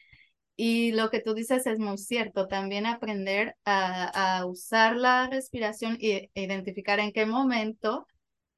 [0.57, 2.49] y lo que tú dices es muy cierto.
[2.49, 8.07] También aprender a, a usar la respiración e identificar en qué momento,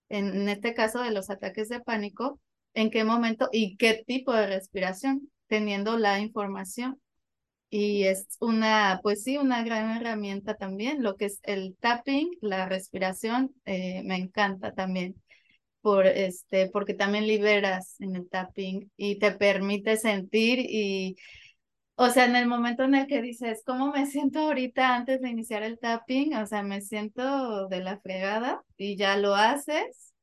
[0.08, 2.40] en, en este caso de los ataques de pánico,
[2.74, 7.00] en qué momento y qué tipo de respiración, teniendo la información.
[7.70, 11.02] Y es una, pues sí, una gran herramienta también.
[11.02, 15.14] Lo que es el tapping, la respiración, eh, me encanta también
[15.80, 21.16] por este, porque también liberas en el tapping y te permite sentir y,
[21.96, 25.30] o sea, en el momento en el que dices, ¿cómo me siento ahorita antes de
[25.30, 26.36] iniciar el tapping?
[26.36, 30.14] O sea, me siento de la fregada y ya lo haces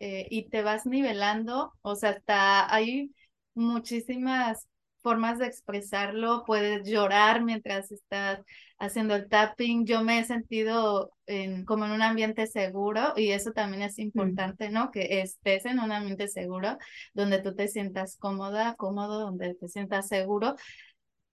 [0.00, 3.14] eh, y te vas nivelando, o sea, hasta hay
[3.54, 4.66] muchísimas
[5.02, 8.40] formas de expresarlo, puedes llorar mientras estás
[8.78, 13.52] haciendo el tapping, yo me he sentido en, como en un ambiente seguro y eso
[13.52, 14.90] también es Mm, importante, ¿no?
[14.90, 16.78] Que estés en un ambiente seguro,
[17.14, 20.56] donde tú te sientas cómoda, cómodo, donde te sientas seguro,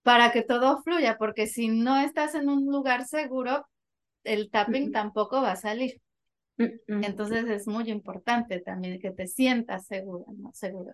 [0.03, 3.67] para que todo fluya, porque si no estás en un lugar seguro,
[4.25, 6.01] el tapping mm, tampoco va a salir.
[6.57, 10.51] mm, Entonces es muy importante también que te sientas segura, ¿no?
[10.53, 10.93] Seguro.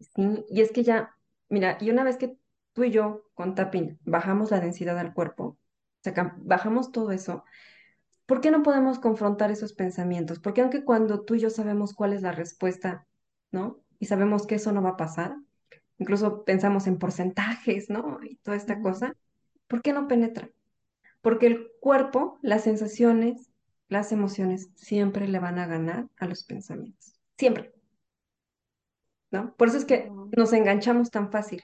[0.00, 1.16] Sí, y es que ya,
[1.48, 2.36] mira, y una vez que
[2.72, 5.58] tú y yo con tapping bajamos la densidad al cuerpo,
[6.04, 7.44] saca- bajamos todo eso,
[8.26, 10.38] ¿por qué no podemos confrontar esos pensamientos?
[10.40, 13.06] Porque aunque cuando tú y yo sabemos cuál es la respuesta,
[13.52, 13.80] ¿no?
[13.98, 15.36] Y sabemos que eso no va a pasar,
[15.98, 18.20] incluso pensamos en porcentajes, ¿no?
[18.22, 19.14] Y toda esta cosa,
[19.68, 20.50] ¿por qué no penetra?
[21.20, 23.50] Porque el cuerpo, las sensaciones,
[23.88, 27.14] las emociones siempre le van a ganar a los pensamientos.
[27.38, 27.72] Siempre,
[29.30, 29.54] ¿no?
[29.56, 31.62] Por eso es que nos enganchamos tan fácil.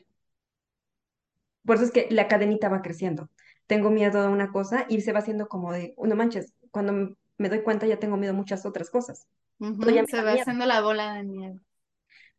[1.64, 3.30] Por eso es que la cadenita va creciendo.
[3.66, 7.16] Tengo miedo a una cosa y se va haciendo como de, "Oh, no manches, cuando
[7.38, 9.26] me doy cuenta ya tengo miedo a muchas otras cosas.
[9.58, 9.74] Me
[10.06, 10.42] Se va miedo.
[10.42, 11.60] haciendo la bola de nieve.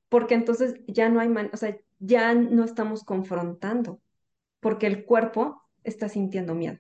[0.09, 4.01] Porque entonces ya no hay man, o sea, ya no estamos confrontando,
[4.59, 6.79] porque el cuerpo está sintiendo miedo.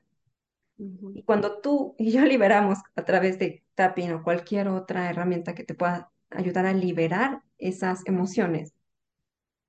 [1.13, 5.63] Y cuando tú y yo liberamos a través de tapping o cualquier otra herramienta que
[5.63, 8.73] te pueda ayudar a liberar esas emociones,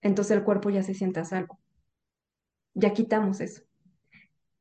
[0.01, 1.59] entonces el cuerpo ya se siente a salvo.
[2.75, 3.63] Ya quitamos eso.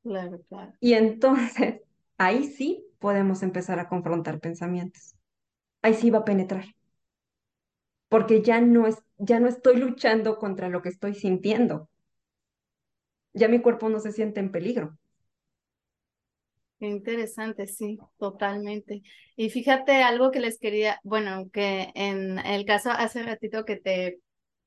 [0.04, 0.74] Claro, claro.
[0.80, 1.82] Y entonces,
[2.18, 5.16] ahí sí podemos empezar a confrontar pensamientos.
[5.82, 6.66] Ahí sí va a penetrar.
[8.10, 11.88] Porque ya no es, ya no estoy luchando contra lo que estoy sintiendo.
[13.34, 14.98] Ya mi cuerpo no se siente en peligro.
[16.86, 19.02] Qué interesante, sí, totalmente.
[19.36, 24.20] Y fíjate algo que les quería, bueno, que en el caso hace ratito que te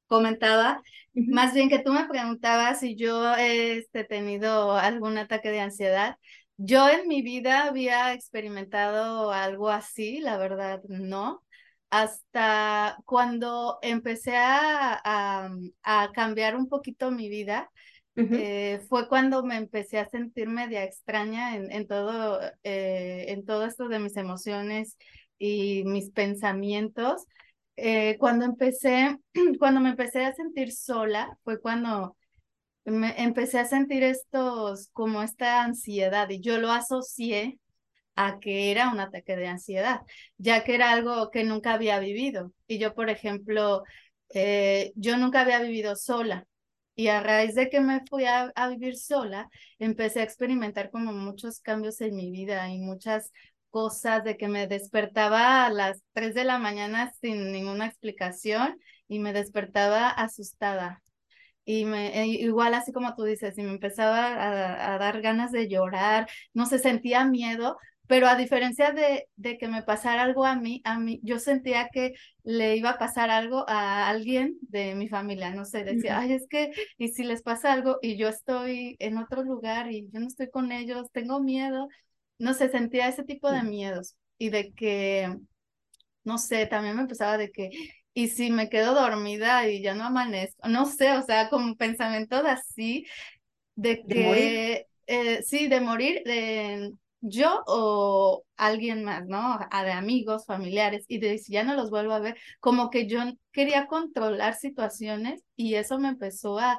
[0.06, 0.82] comentaba,
[1.14, 6.16] más bien que tú me preguntabas si yo he este, tenido algún ataque de ansiedad.
[6.56, 11.42] Yo en mi vida había experimentado algo así, la verdad, no.
[11.90, 15.50] Hasta cuando empecé a, a,
[15.84, 17.70] a cambiar un poquito mi vida,
[18.32, 23.64] eh, fue cuando me empecé a sentir media extraña en, en todo, eh, en todo
[23.66, 24.96] esto de mis emociones
[25.38, 27.26] y mis pensamientos.
[27.76, 29.16] Eh, cuando empecé,
[29.58, 32.16] cuando me empecé a sentir sola, fue cuando
[32.84, 37.58] me empecé a sentir estos, como esta ansiedad y yo lo asocié
[38.16, 40.00] a que era un ataque de ansiedad,
[40.38, 42.52] ya que era algo que nunca había vivido.
[42.66, 43.84] Y yo, por ejemplo,
[44.96, 46.46] yo nunca había vivido sola.
[46.98, 51.60] Y a raíz de que me fui a, vivir sola, empecé a experimentar como muchos
[51.60, 53.30] cambios en mi vida y muchas
[53.70, 59.20] cosas de que me despertaba a las 3 de la mañana sin ninguna explicación y
[59.20, 61.00] me despertaba asustada.
[61.64, 65.52] Y me, e, igual así como tú dices, y me empezaba a, a dar ganas
[65.52, 67.76] de llorar, no se sentía miedo,
[68.08, 71.90] pero a diferencia de, de, que me pasara algo a mí, a mí, yo sentía
[71.92, 76.32] que le iba a pasar algo a alguien de mi familia, no sé, decía, ay,
[76.32, 80.20] es que, y si les pasa algo y yo estoy en otro lugar y yo
[80.20, 81.88] no estoy con ellos, tengo miedo,
[82.38, 85.36] no sé, sentía ese tipo de miedos y de que,
[86.24, 87.68] no sé, también me empezaba de que,
[88.14, 92.42] y si me quedo dormida y ya no amanezco, no sé, o sea, como pensamientos
[92.46, 93.06] así,
[93.74, 99.58] de que, eh, sí, de morir, de yo o alguien más, ¿no?
[99.70, 103.06] A de amigos, familiares, y de si ya no los vuelvo a ver, como que
[103.08, 103.20] yo
[103.52, 106.78] quería controlar situaciones y eso me empezó a,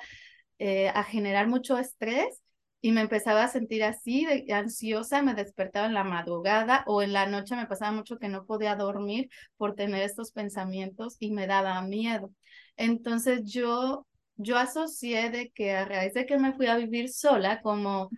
[0.60, 2.42] eh, a generar mucho estrés
[2.82, 7.14] y me empezaba a sentir así, de, ansiosa, me despertaba en la madrugada o en
[7.14, 11.48] la noche me pasaba mucho que no podía dormir por tener estos pensamientos y me
[11.48, 12.32] daba miedo.
[12.78, 17.62] Entonces yo, yo asocié de que a raíz de que me fui a vivir sola,
[17.62, 18.10] como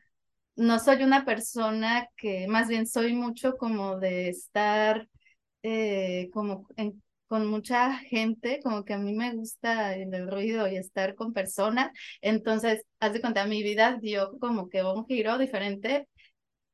[0.55, 5.07] no soy una persona que, más bien soy mucho como de estar
[5.63, 6.67] eh, como
[7.27, 11.91] con mucha gente, como que a mí me gusta el ruido y estar con personas.
[12.21, 16.09] Entonces, haz de cuenta, mi vida dio como que un giro diferente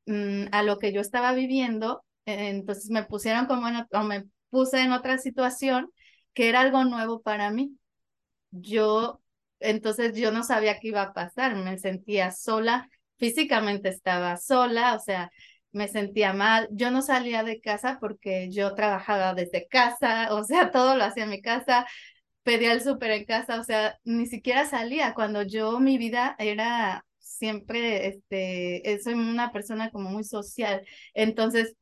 [0.06, 2.04] mm, a lo que yo estaba viviendo.
[2.26, 5.90] Entonces me pusieron como en, o me puse en otra situación
[6.34, 7.78] que era algo nuevo para mí.
[8.50, 9.20] Yo,
[9.60, 12.88] entonces yo no sabía qué iba a pasar, me sentía sola
[13.18, 15.30] físicamente estaba sola, o sea,
[15.72, 16.68] me sentía mal.
[16.72, 21.24] Yo no salía de casa porque yo trabajaba desde casa, o sea, todo lo hacía
[21.24, 21.86] en mi casa,
[22.42, 27.04] pedía el súper en casa, o sea, ni siquiera salía cuando yo mi vida era
[27.18, 30.84] siempre, este, soy una persona como muy social.
[31.14, 31.74] Entonces,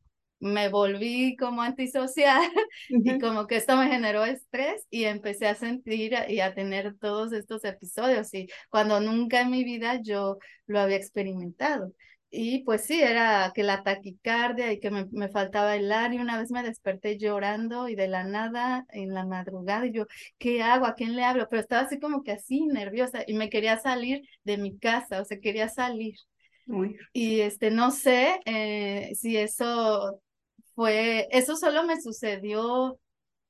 [0.46, 2.42] me volví como antisocial
[2.88, 7.32] y como que esto me generó estrés y empecé a sentir y a tener todos
[7.32, 11.92] estos episodios y cuando nunca en mi vida yo lo había experimentado.
[12.30, 16.20] Y pues sí, era que la taquicardia y que me, me faltaba el aire.
[16.20, 20.06] Una vez me desperté llorando y de la nada en la madrugada y yo,
[20.38, 20.86] ¿qué hago?
[20.86, 21.46] ¿A quién le hablo?
[21.48, 25.24] Pero estaba así como que así nerviosa y me quería salir de mi casa, o
[25.24, 26.16] sea, quería salir.
[27.12, 30.20] Y este, no sé eh, si eso
[30.76, 33.00] fue, eso solo me sucedió,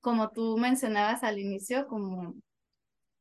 [0.03, 2.37] como tú mencionabas al inicio, como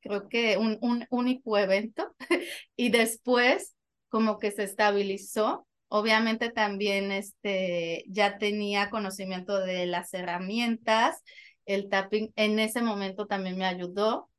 [0.02, 2.16] creo que un, un único evento,
[2.76, 3.76] y después
[4.10, 5.68] como que se estabilizó.
[5.90, 11.24] Obviamente también este, ya tenía conocimiento de las herramientas,
[11.66, 14.30] el tapping en ese momento también me ayudó,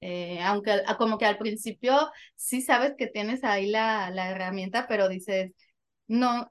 [0.00, 5.08] eh, aunque como que al principio sí sabes que tienes ahí la, la herramienta, pero
[5.08, 5.52] dices,
[6.08, 6.50] no,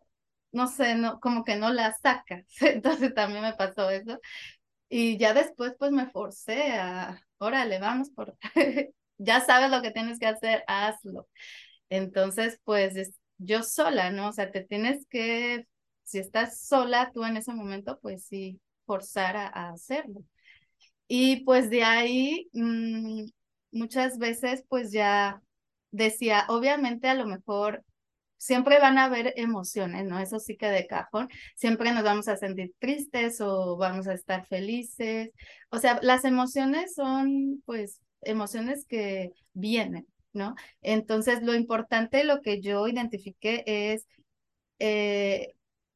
[0.53, 2.45] no sé, no, como que no la sacas.
[2.61, 4.19] Entonces también me pasó eso.
[4.89, 8.37] Y ya después pues me forcé a, órale, vamos por,
[9.17, 11.27] ya sabes lo que tienes que hacer, hazlo.
[11.89, 14.29] Entonces pues yo sola, ¿no?
[14.29, 15.67] O sea, te tienes que,
[16.03, 20.23] si estás sola tú en ese momento, pues sí, forzar a, hacerlo.
[21.07, 23.25] Y pues de ahí mm,
[23.71, 25.41] muchas veces pues ya
[25.91, 27.83] decía, obviamente a lo mejor
[28.43, 30.19] siempre van a haber emociones, ¿no?
[30.19, 31.29] Eso sí que de cajón.
[31.55, 35.31] Siempre nos vamos a sentir tristes o vamos a estar felices.
[35.69, 40.07] O sea, las emociones son, pues, emociones que vienen.
[40.33, 40.55] ¿no?
[40.81, 44.07] Entonces, lo importante, lo que yo identifiqué es
[44.79, 45.53] eh,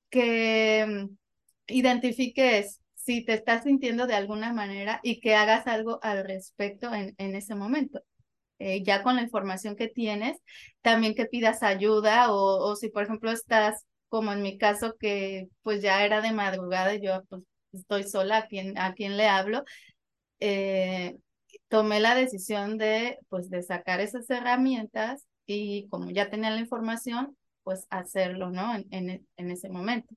[0.09, 1.17] que mm,
[1.67, 7.15] identifiques si te estás sintiendo de alguna manera y que hagas algo al respecto en,
[7.17, 8.01] en ese momento.
[8.59, 10.37] Eh, ya con la información que tienes,
[10.81, 12.37] también que pidas ayuda o,
[12.71, 16.95] o si por ejemplo estás como en mi caso que pues ya era de madrugada
[16.95, 17.43] y yo pues
[17.73, 19.63] estoy sola, ¿a quién, a quién le hablo?
[20.39, 21.17] Eh,
[21.69, 27.37] tomé la decisión de pues de sacar esas herramientas y como ya tenía la información,
[27.63, 28.75] pues hacerlo, ¿no?
[28.75, 30.15] En, en, en ese momento.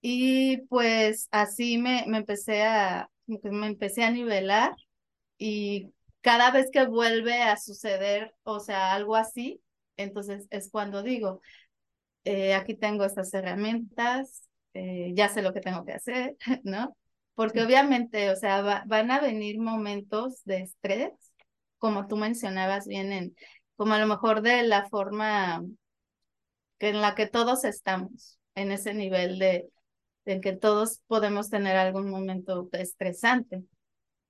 [0.00, 4.74] Y pues así me, me empecé a, me empecé a nivelar
[5.38, 5.92] y
[6.24, 9.62] cada vez que vuelve a suceder, o sea, algo así,
[9.98, 11.42] entonces es cuando digo,
[12.24, 16.96] eh, aquí tengo estas herramientas, eh, ya sé lo que tengo que hacer, ¿no?
[17.34, 21.12] Porque obviamente, o sea, van a venir momentos de estrés,
[21.76, 23.36] como tú mencionabas bien, en,
[23.76, 25.62] como a lo mejor de la forma
[26.78, 29.68] que en la que todos estamos, en ese nivel de,
[30.24, 33.64] en que todos podemos tener algún momento estresante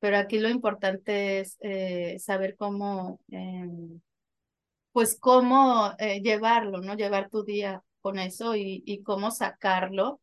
[0.05, 4.03] pero aquí lo importante es eh, saber cómo, em,
[4.93, 6.95] pues cómo eh, llevarlo, ¿no?
[6.95, 10.21] Llevar tu día con eso y, y cómo sacarlo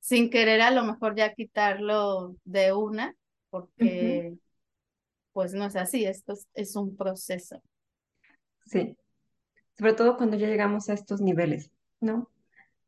[0.00, 3.14] sin querer a lo mejor ya quitarlo de una,
[3.48, 4.34] porque
[5.32, 7.62] pues no es así, esto es, es un proceso.
[8.66, 8.96] Sí,
[9.78, 11.70] sobre todo cuando ya llegamos a estos niveles,
[12.00, 12.28] ¿no?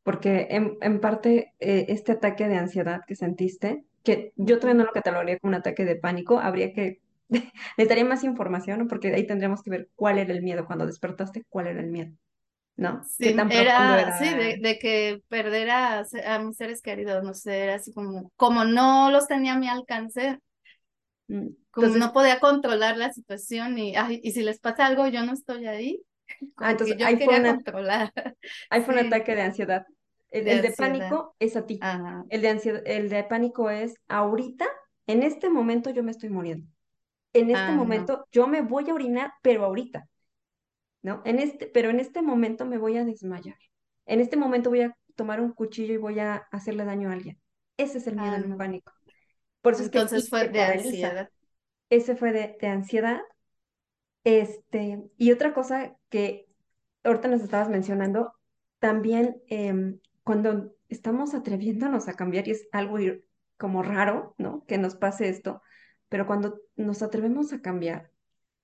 [0.02, 4.86] Porque en, en parte eh, este ataque de ansiedad que sentiste, que yo todavía no
[4.86, 7.00] lo catalogaría como un ataque de pánico, habría que,
[7.78, 8.88] necesitaría más información, ¿no?
[8.88, 12.12] Porque ahí tendríamos que ver cuál era el miedo, cuando despertaste, cuál era el miedo,
[12.76, 13.02] ¿no?
[13.20, 14.18] ¿Qué Sí, tan era, era?
[14.18, 16.04] sí, de, de que perder a,
[16.40, 20.38] mis seres queridos, no sé, era así como, como no los tenía a mi alcance,
[21.28, 25.06] Mm, como Entonces, no podía controlar la situación y, ay, y si les pasa algo,
[25.08, 26.02] yo no estoy ahí,
[26.56, 27.58] ah, entonces yo ahí fue una,
[28.70, 29.86] ahí fue un ataque de ansiedad.
[30.34, 30.72] El, de el de ansiedad.
[30.72, 31.88] pánico es a ti.
[31.90, 34.66] Ajá, El de ansiedad, el de pánico es ahorita,
[35.06, 36.68] en este momento yo me estoy muriendo.
[37.34, 40.08] En este ajá, momento yo me voy a orinar, pero ahorita.
[41.02, 41.22] ¿no?
[41.24, 43.56] En este, pero en este momento me voy a desmayar.
[44.06, 47.40] En este momento voy a tomar un cuchillo y voy a hacerle daño a alguien.
[47.76, 48.56] Ese es el miedo, ah, el no.
[48.56, 48.92] pánico.
[49.62, 50.64] Por eso es que Entonces fue de paraliza.
[50.64, 51.30] ansiedad.
[51.90, 53.20] Ese fue de, de ansiedad.
[54.24, 56.46] Este, y otra cosa que
[57.04, 58.32] ahorita nos estabas mencionando,
[58.78, 62.96] también em, cuando estamos atreviéndonos a cambiar, y es algo
[63.56, 64.64] como raro, ¿no?
[64.66, 65.62] Que nos pase esto,
[66.08, 68.10] pero cuando nos atrevemos a cambiar,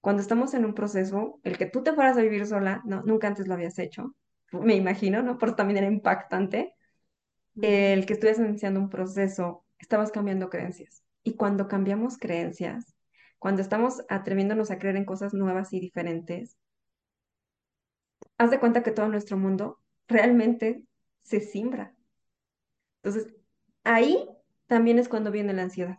[0.00, 3.28] cuando estamos en un proceso, el que tú te fueras a vivir sola, no, nunca
[3.28, 4.16] antes lo habías hecho,
[4.52, 5.38] me imagino, ¿no?
[5.38, 6.74] Por también era impactante.
[7.61, 11.04] El que estuvieras iniciando un proceso, estabas cambiando creencias.
[11.22, 12.94] Y cuando cambiamos creencias,
[13.38, 16.56] cuando estamos atreviéndonos a creer en cosas nuevas y diferentes,
[18.38, 20.82] haz de cuenta que todo nuestro mundo realmente
[21.22, 21.94] se simbra.
[23.02, 23.34] Entonces,
[23.84, 24.28] ahí
[24.66, 25.98] también es cuando viene la ansiedad,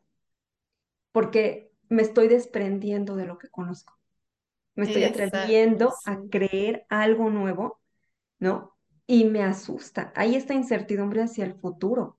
[1.12, 3.98] porque me estoy desprendiendo de lo que conozco.
[4.76, 7.82] Me estoy atreviendo a creer algo nuevo
[8.42, 8.76] ¿no?
[9.08, 10.12] Y me asusta.
[10.16, 12.18] Hay esta incertidumbre hacia el futuro.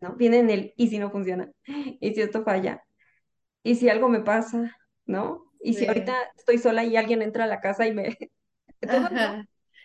[0.00, 0.14] ¿no?
[0.16, 1.50] Viene en el, ¿y si no funciona?
[1.66, 2.82] ¿Y si esto falla?
[3.62, 4.76] ¿Y si algo me pasa?
[5.04, 5.52] ¿No?
[5.60, 8.16] ¿Y si ahorita estoy sola y alguien entra a la casa y me...
[8.80, 9.10] Todo.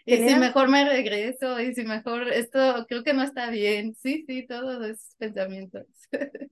[0.08, 3.94] Y si mejor me regreso, y si mejor esto creo que no está bien.
[3.94, 5.86] Sí, sí, todos esos pensamientos.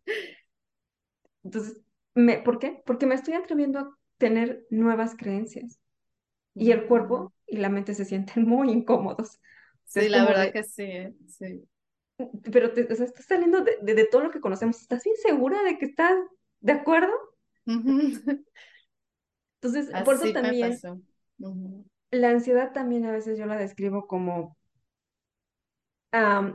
[1.44, 1.78] Entonces,
[2.16, 2.40] me...
[2.40, 2.82] ¿por qué?
[2.86, 5.80] Porque me estoy atreviendo a tener nuevas creencias.
[6.54, 9.40] Y el cuerpo y la mente se sienten muy incómodos.
[9.86, 11.14] Sí, Es la verdad de, que sí, ¿eh?
[11.28, 11.64] sí.
[12.52, 14.82] pero te, o sea, estás saliendo de, de, de todo lo que conocemos.
[14.82, 16.18] ¿Estás bien segura de que estás
[16.60, 17.14] de acuerdo?
[17.66, 18.34] Entonces,
[20.04, 20.78] por eso también.
[22.16, 24.58] La ansiedad también a veces yo la describo como,
[26.12, 26.54] am,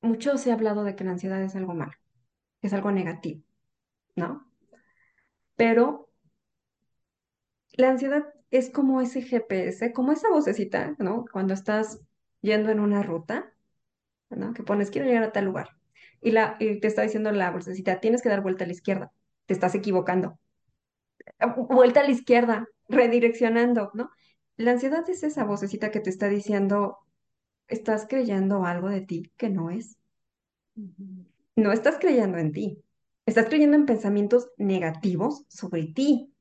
[0.00, 1.92] mucho se ha hablado de que la ansiedad es algo malo,
[2.62, 3.42] es algo negativo,
[4.16, 4.50] ¿no?
[5.56, 6.08] Pero
[7.72, 11.26] la ansiedad es como ese GPS, como esa vocecita, ¿no?
[11.30, 12.00] Cuando estás
[12.40, 13.52] yendo en una ruta,
[14.30, 14.54] ¿no?
[14.54, 15.68] Que pones, quiero llegar a tal lugar.
[16.22, 19.12] Y, la, y te está diciendo la vocecita, tienes que dar vuelta a la izquierda,
[19.46, 20.38] te estás equivocando.
[21.68, 24.10] Vuelta a la izquierda, redireccionando, ¿no?
[24.56, 26.98] La ansiedad es esa vocecita que te está diciendo,
[27.68, 29.98] estás creyendo algo de ti que no es.
[31.56, 32.78] No estás creyendo en ti,
[33.26, 36.32] estás creyendo en pensamientos negativos sobre ti.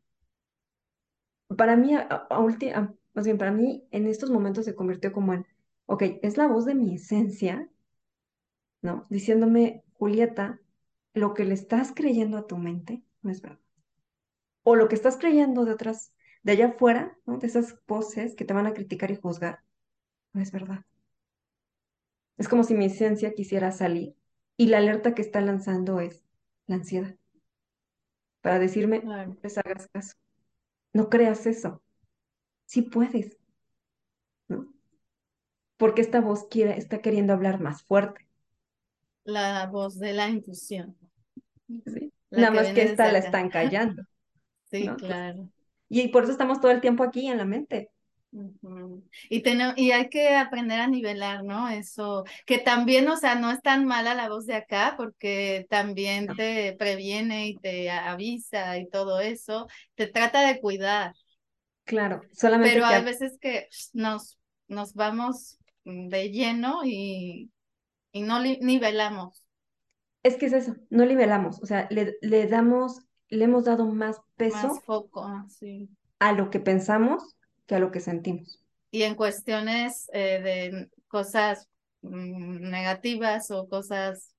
[1.58, 5.12] Para mí, a, a ulti- a- más bien, para mí, en estos momentos se convirtió
[5.14, 5.46] como en,
[5.86, 7.70] ok, es la voz de mi esencia,
[8.82, 9.06] ¿no?
[9.10, 10.60] Diciéndome, Julieta,
[11.16, 13.60] lo que le estás creyendo a tu mente no es verdad.
[14.64, 16.13] O lo que estás creyendo de otras,
[16.44, 17.38] de allá afuera, ¿no?
[17.40, 19.60] De esas voces que te van a criticar y juzgar,
[20.34, 20.86] no es verdad.
[22.38, 24.16] Es como si mi esencia quisiera salir
[24.56, 26.24] y la alerta que está lanzando es
[26.68, 27.16] la ansiedad,
[28.42, 30.16] para decirme, no les hagas caso,
[30.94, 31.82] no creas eso,
[32.68, 33.38] sí puedes,
[34.48, 34.68] ¿no?
[35.78, 38.28] Porque esta voz quiere, está queriendo hablar más fuerte,
[39.26, 40.96] La voz de la intuición,
[41.86, 42.12] ¿sí?
[42.34, 44.08] la Nada que más que esta la están callando, ¿no?
[44.72, 45.50] Sí, Entonces, claro.
[46.02, 47.92] Y por eso estamos todo el tiempo aquí en la mente.
[49.30, 49.44] Y,
[49.78, 51.70] y hay que aprender a nivelar, ¿no?
[51.70, 56.34] Eso, que también, o sea, no es tan mala la voz de acá, porque también
[56.36, 61.14] te previene y te avisa y todo eso, te trata de cuidar,
[61.86, 64.38] Claro, solamente pero que hay a- veces que nos,
[64.68, 67.52] nos vamos de lleno y,
[68.14, 69.46] y no nivelamos
[70.24, 73.02] es que es eso, no nivelamos, o sea, le, le damos,
[73.34, 75.90] le hemos dado más más peso foco, así.
[76.20, 77.36] a lo que pensamos
[77.68, 78.60] que a lo que sentimos.
[78.92, 81.68] Y en cuestiones eh, de cosas
[82.02, 84.34] mm, negativas o cosas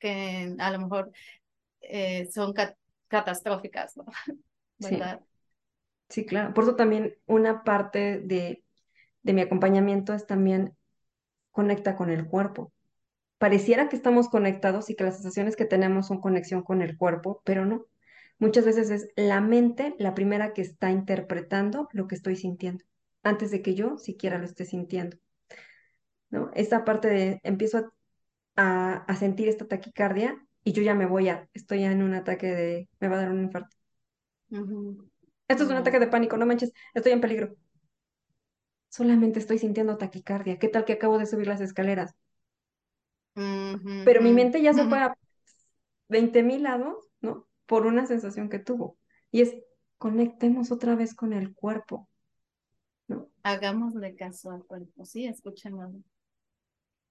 [0.00, 1.12] que a lo mejor
[1.82, 2.76] eh, son ca-
[3.08, 4.06] catastróficas, ¿no?
[4.78, 5.12] Sí,
[6.08, 6.54] sí, claro.
[6.54, 8.64] Por eso también una parte de,
[9.22, 10.76] de mi acompañamiento es también
[11.52, 12.72] conecta con el cuerpo.
[13.38, 17.42] Pareciera que estamos conectados y que las sensaciones que tenemos son conexión con el cuerpo,
[17.44, 17.86] pero no.
[18.38, 22.84] Muchas veces es la mente la primera que está interpretando lo que estoy sintiendo,
[23.22, 25.16] antes de que yo siquiera lo esté sintiendo,
[26.30, 26.50] ¿no?
[26.54, 27.92] Esta parte de empiezo
[28.56, 32.14] a, a, sentir esta taquicardia y yo ya me voy a, estoy ya en un
[32.14, 33.76] ataque de, me va a dar un infarto.
[35.48, 37.56] Esto es un ataque de pánico, no manches, estoy en peligro.
[38.88, 40.58] Solamente estoy sintiendo taquicardia.
[40.58, 42.14] ¿Qué tal que acabo de subir las escaleras?
[44.04, 45.16] Pero mi mente ya se fue a
[46.08, 47.47] veinte mil lados, ¿no?
[47.68, 48.98] Por una sensación que tuvo.
[49.30, 49.54] Y es,
[49.98, 52.08] conectemos otra vez con el cuerpo,
[53.06, 53.28] ¿no?
[53.44, 56.00] Hagámosle caso al cuerpo, sí, escuchémoslo.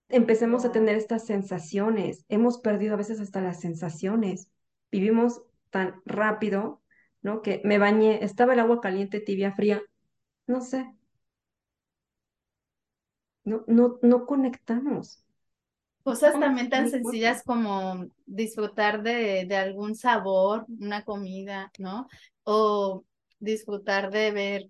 [0.09, 2.25] Empecemos a tener estas sensaciones.
[2.27, 4.49] Hemos perdido a veces hasta las sensaciones.
[4.91, 6.81] Vivimos tan rápido,
[7.21, 7.41] ¿no?
[7.41, 9.81] Que me bañé, estaba el agua caliente, tibia, fría,
[10.47, 10.93] no sé,
[13.47, 15.23] no, no, no conectamos.
[16.07, 22.07] Cosas también tan sencillas como disfrutar de, de algún sabor, una comida, ¿no?
[22.43, 23.03] O
[23.39, 24.69] disfrutar de ver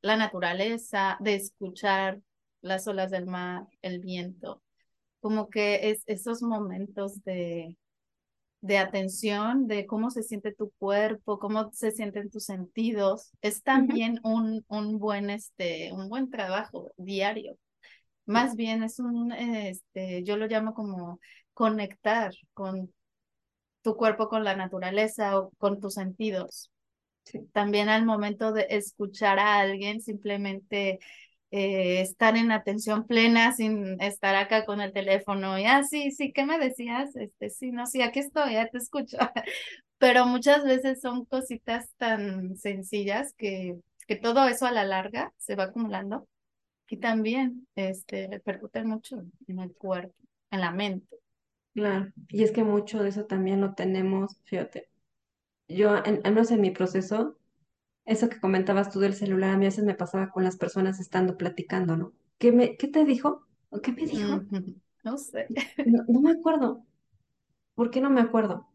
[0.00, 2.20] la naturaleza, de escuchar
[2.62, 4.60] las olas del mar, el viento.
[5.20, 7.76] Como que es esos momentos de,
[8.60, 14.18] de atención, de cómo se siente tu cuerpo, cómo se sienten tus sentidos, es también
[14.24, 17.56] un, un buen, este, un buen trabajo diario.
[18.26, 21.20] Más bien es un, este, yo lo llamo como
[21.54, 22.92] conectar con
[23.82, 26.70] tu cuerpo, con la naturaleza o con tus sentidos.
[27.24, 30.98] sí, También al momento de escuchar a alguien, simplemente
[31.50, 36.32] eh, estar en atención plena sin estar acá con el teléfono y, ah, sí, sí,
[36.32, 37.14] ¿qué me decías?
[37.16, 39.18] Este, sí, no, sí, aquí estoy, ya te escucho.
[39.98, 43.76] Pero muchas veces son cositas tan sencillas que,
[44.08, 46.26] que todo eso a la larga se va acumulando
[46.92, 50.14] y también este, repercute mucho en el cuerpo,
[50.50, 51.16] en la mente.
[51.74, 52.12] claro.
[52.28, 54.88] Y es que mucho de eso también lo tenemos, fíjate.
[55.68, 57.38] Yo, en, al menos en mi proceso,
[58.06, 61.00] eso que comentabas tú del celular, a mí a veces me pasaba con las personas
[61.00, 62.14] estando platicando, ¿no?
[62.38, 63.46] ¿Qué me, qué te dijo?
[63.70, 64.46] ¿O qué me dijo?
[65.04, 65.52] No sé.
[65.84, 66.84] No, no me acuerdo.
[67.74, 68.68] ¿Por qué no me acuerdo?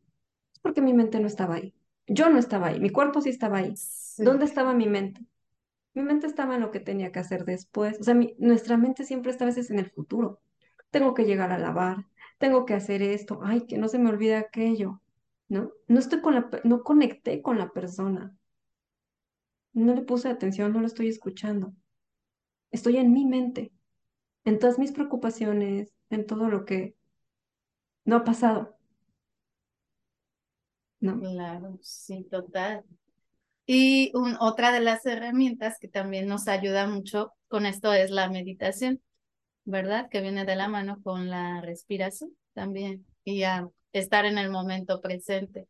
[0.53, 1.75] Es porque mi mente no estaba ahí.
[2.07, 3.75] Yo no estaba ahí, mi cuerpo sí estaba ahí.
[3.75, 5.21] Sí, ¿Dónde estaba mi mente?
[5.97, 7.99] Mi mente estaba en lo que tenía que hacer después.
[7.99, 10.39] O sea, nuestra mente siempre está a veces en el futuro.
[10.91, 12.05] Tengo que llegar a lavar,
[12.37, 15.01] tengo que hacer esto, ay, que no se me olvide aquello,
[15.49, 15.71] ¿no?
[15.87, 18.37] No estoy con la, no conecté con la persona,
[19.73, 21.73] no le puse atención, no lo estoy escuchando.
[22.69, 23.71] Estoy en mi mente,
[24.45, 26.95] en todas mis preocupaciones, en todo lo que
[28.05, 28.77] no ha pasado,
[30.99, 31.19] ¿no?
[31.19, 32.85] claro, sí, total.
[33.67, 38.29] Y un- otra de las herramientas que también nos ayuda mucho con esto es la
[38.29, 39.01] meditación,
[39.65, 40.09] ¿verdad?
[40.09, 45.01] Que viene de la mano con la respiración también y a estar en el momento
[45.01, 45.67] presente,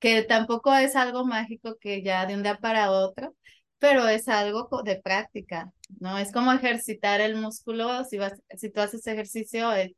[0.00, 3.36] que tampoco es algo mágico que ya de un día para otro,
[3.78, 6.18] pero es algo de práctica, ¿no?
[6.18, 9.96] Es como ejercitar el músculo, si vas, si tú haces ejercicio eh,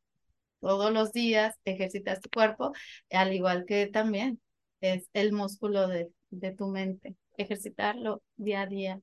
[0.61, 2.73] todos los días, ejercitas tu cuerpo,
[3.11, 4.41] al igual que también
[4.81, 9.01] es el músculo de, de tu mente, ejercitarlo día a día.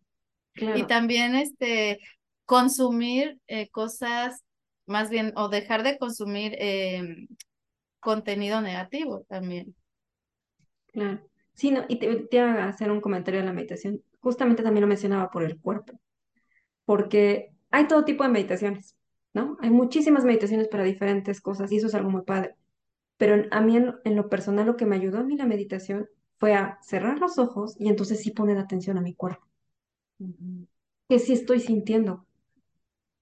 [0.55, 1.99] Y también este,
[2.45, 4.43] consumir eh, cosas,
[4.85, 7.27] más bien, o dejar de consumir eh,
[7.99, 9.75] contenido negativo también.
[10.87, 11.21] claro.
[11.53, 14.01] Sí, no, y te, te iba a hacer un comentario de la meditación.
[14.21, 15.99] justamente también lo mencionaba por el cuerpo,
[16.85, 18.95] porque hay todo tipo de meditaciones,
[19.33, 19.57] ¿no?
[19.61, 22.55] Hay muchísimas meditaciones para diferentes cosas y eso es algo muy padre.
[23.17, 26.09] Pero a mí en, en lo personal lo que me ayudó a mí la meditación
[26.41, 29.47] fue a cerrar los ojos y entonces sí poner atención a mi cuerpo,
[31.07, 32.25] que sí estoy sintiendo,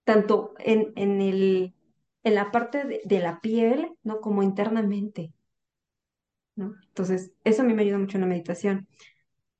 [0.03, 1.73] tanto en, en el,
[2.23, 4.19] en la parte de, de la piel, ¿no?
[4.21, 5.33] Como internamente,
[6.55, 6.75] ¿no?
[6.87, 8.87] Entonces, eso a mí me ayuda mucho en la meditación.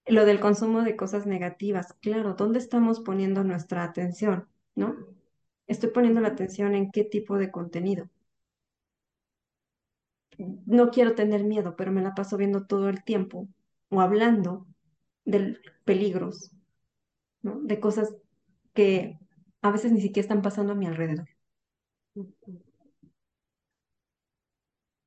[0.07, 4.95] Lo del consumo de cosas negativas, claro, ¿dónde estamos poniendo nuestra atención, ¿no?
[5.67, 8.09] Estoy poniendo la atención en qué tipo de contenido.
[10.65, 13.47] No quiero tener miedo, pero me la paso viendo todo el tiempo
[13.89, 14.67] o hablando
[15.25, 16.51] de peligros.
[17.41, 18.15] De cosas
[18.73, 19.19] que
[19.61, 21.27] a veces ni siquiera están pasando a mi alrededor,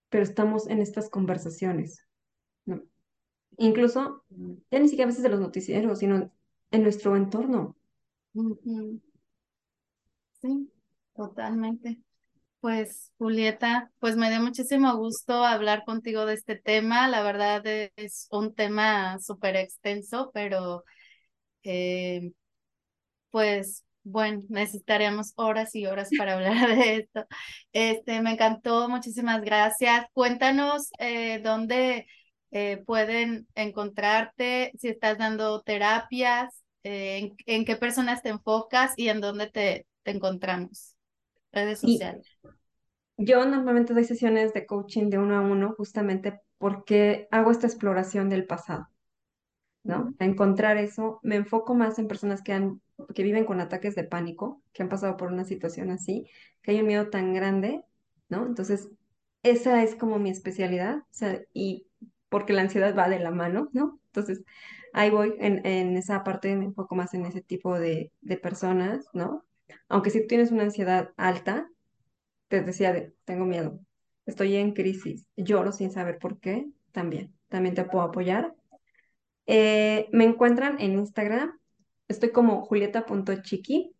[0.09, 2.07] pero estamos en estas conversaciones,
[2.66, 2.83] ¿no?
[3.59, 4.24] Incluso
[4.70, 6.33] ya ni siquiera a veces de los noticieros, sino
[6.70, 7.76] en nuestro entorno.
[10.41, 10.70] Sí,
[11.14, 12.03] totalmente.
[12.62, 17.08] Pues, Julieta, pues me dio muchísimo gusto hablar contigo de este tema.
[17.08, 20.84] La verdad es un tema súper extenso, pero
[21.64, 22.32] eh,
[23.30, 27.26] pues bueno, necesitaríamos horas y horas para hablar de esto.
[27.72, 30.06] Este, me encantó, muchísimas gracias.
[30.12, 32.06] Cuéntanos eh, dónde
[32.52, 39.48] eh, pueden encontrarte, si estás dando terapias, en, qué personas te enfocas y en dónde
[39.48, 40.91] te encontramos.
[41.53, 42.26] Redes Y sociales.
[43.16, 48.28] yo normalmente doy sesiones de coaching de uno a uno justamente porque hago esta exploración
[48.28, 48.88] del pasado.
[49.84, 50.14] ¿no?
[50.18, 52.80] A encontrar eso, me enfoco más en personas que han,
[53.14, 56.26] que viven con ataques de pánico, que han pasado por una situación así,
[56.62, 57.82] que hay un miedo tan grande,
[58.28, 58.46] ¿no?
[58.46, 58.88] Entonces,
[59.42, 61.86] esa es como mi especialidad, o sea, y
[62.28, 64.00] porque la ansiedad va de la mano, ¿no?
[64.07, 64.44] Entonces,
[64.92, 69.07] ahí voy en, en esa parte, me enfoco más en ese tipo de, de personas,
[69.14, 69.44] ¿no?
[69.88, 71.68] Aunque si tienes una ansiedad alta,
[72.48, 73.80] te decía de, tengo miedo,
[74.26, 78.54] estoy en crisis, lloro sin saber por qué, también, también te puedo apoyar
[79.46, 81.58] eh, me encuentran en Instagram,
[82.08, 83.92] estoy como julieta.chiqui,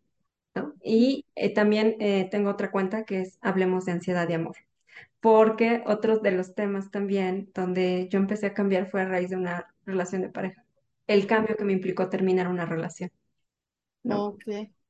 [0.55, 0.73] ¿no?
[0.83, 4.55] Y eh, también eh, tengo otra cuenta que es Hablemos de Ansiedad y Amor,
[5.19, 9.35] porque otros de los temas también donde yo empecé a cambiar fue a raíz de
[9.35, 10.63] una relación de pareja,
[11.07, 13.11] el cambio que me implicó terminar una relación,
[14.03, 14.27] ¿no?
[14.27, 14.43] Ok.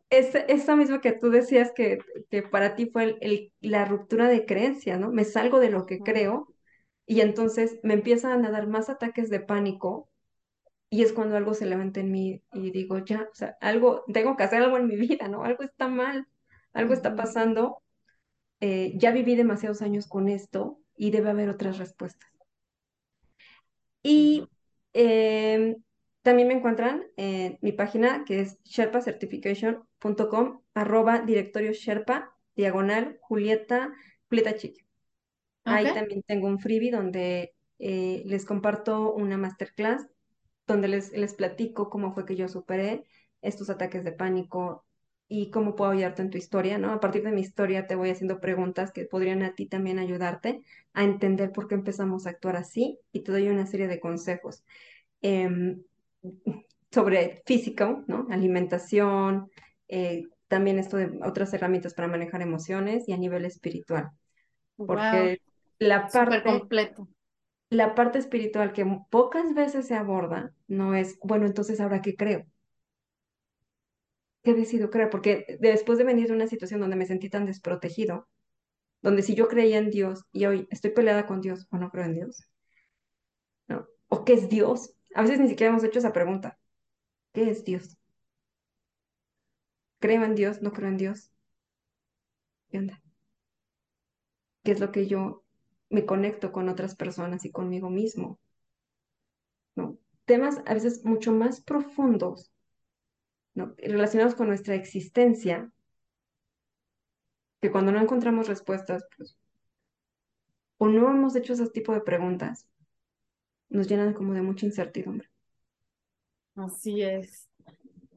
[0.10, 1.98] Es, eso mismo que tú decías que,
[2.30, 5.12] que para ti fue el- el- la ruptura de creencia, ¿no?
[5.12, 6.50] Me salgo de lo que creo
[7.08, 10.10] y entonces me empiezan a dar más ataques de pánico
[10.92, 14.38] Y es cuando algo se levanta en mí y digo, ya, o sea, algo, tengo
[14.38, 15.44] que hacer algo en mi vida, ¿no?
[15.44, 16.28] Algo está mal,
[16.74, 17.82] algo está pasando.
[18.62, 22.30] eh, ya viví demasiados años con esto y debe haber otras respuestas.
[24.04, 24.50] Y
[26.24, 33.94] también me encuentran en mi página que es sherpacertification.com, arroba directorio sherpa, diagonal, Julieta,
[34.30, 34.52] Julieta.
[34.52, 34.74] Ok.
[35.66, 40.08] Ahí también tengo un freebie donde eh, les comparto una masterclass
[40.68, 43.06] donde les, les platico cómo fue que yo superé
[43.42, 44.86] estos ataques de pánico
[45.28, 46.92] y cómo puedo ayudarte en tu historia, ¿no?
[46.92, 50.64] A partir de mi historia te voy haciendo preguntas que podrían a ti también ayudarte
[50.94, 54.64] a entender por qué empezamos a actuar así y te doy una serie de consejos
[55.22, 55.84] em,
[56.92, 58.28] sobre físico, ¿no?
[58.30, 59.50] Alimentación,
[59.88, 64.12] eh, también esto de otras herramientas para manejar emociones y a nivel espiritual,
[64.78, 65.40] Wow, porque
[65.80, 67.08] la parte completo.
[67.70, 72.46] la parte espiritual que pocas veces se aborda no es, bueno, entonces ahora qué creo,
[74.44, 78.28] qué decido creer, porque después de venir de una situación donde me sentí tan desprotegido,
[79.02, 82.06] donde si yo creía en Dios y hoy estoy peleada con Dios o no creo
[82.06, 82.46] en Dios,
[83.68, 83.88] ¿no?
[84.08, 84.94] ¿O qué es Dios?
[85.16, 86.58] A veces ni siquiera hemos hecho esa pregunta,
[87.34, 87.98] ¿qué es Dios?
[90.00, 90.62] ¿Creo en Dios?
[90.62, 91.32] ¿No creo en Dios?
[92.70, 93.02] ¿Qué onda?
[94.64, 95.44] ¿Qué es lo que yo
[95.90, 98.40] me conecto con otras personas y conmigo mismo?
[100.26, 102.52] Temas a veces mucho más profundos.
[103.56, 105.72] Relacionados con nuestra existencia
[107.62, 109.38] que cuando no encontramos respuestas, pues,
[110.78, 112.68] o no hemos hecho ese tipo de preguntas,
[113.74, 115.30] nos llenan como de mucha incertidumbre.
[116.56, 117.50] Así es.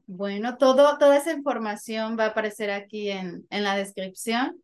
[0.07, 4.63] Bueno, todo, toda esa información va a aparecer aquí en, en la descripción.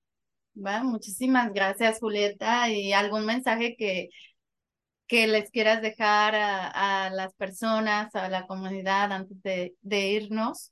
[0.54, 0.82] ¿va?
[0.82, 2.70] Muchísimas gracias, Julieta.
[2.70, 4.10] ¿Y algún mensaje que,
[5.06, 10.70] que les quieras dejar a, a las personas, a la comunidad antes de, de irnos?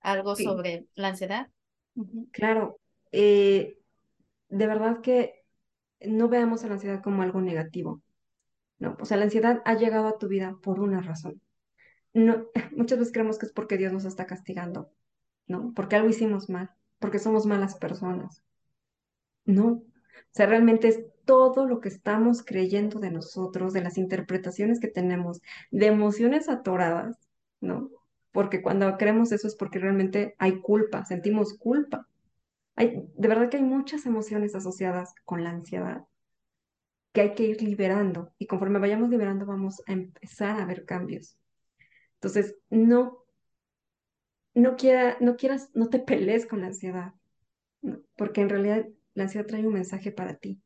[0.00, 1.48] Algo Sí, sobre la ansiedad.
[2.32, 2.80] Claro,
[3.12, 3.78] eh,
[4.48, 5.42] de verdad que
[6.00, 8.02] no veamos a la ansiedad como algo negativo,
[8.80, 8.96] ¿no?
[9.00, 11.40] O sea, la ansiedad ha llegado a tu vida por una razón.
[12.14, 12.46] no,
[12.76, 14.90] muchas veces creemos que es porque Dios nos está castigando,
[15.46, 15.72] ¿no?
[15.74, 18.42] Porque algo hicimos mal, porque somos malas personas.
[19.44, 19.84] No, o
[20.32, 25.40] sea, realmente es todo lo que estamos creyendo de nosotros, de las interpretaciones que tenemos,
[25.70, 27.18] de emociones atoradas,
[27.60, 27.90] ¿no?
[28.32, 32.08] Porque cuando creemos eso es porque realmente hay culpa, sentimos culpa.
[32.76, 36.04] Hay, de verdad que hay muchas emociones asociadas con la ansiedad
[37.12, 41.36] que hay que ir liberando y conforme vayamos liberando vamos a empezar a ver cambios.
[42.14, 43.24] Entonces, no,
[44.54, 47.14] no, quiera, no quieras, no te pelees con la ansiedad,
[47.82, 48.00] ¿no?
[48.16, 50.60] porque en realidad la ansiedad trae un mensaje para ti.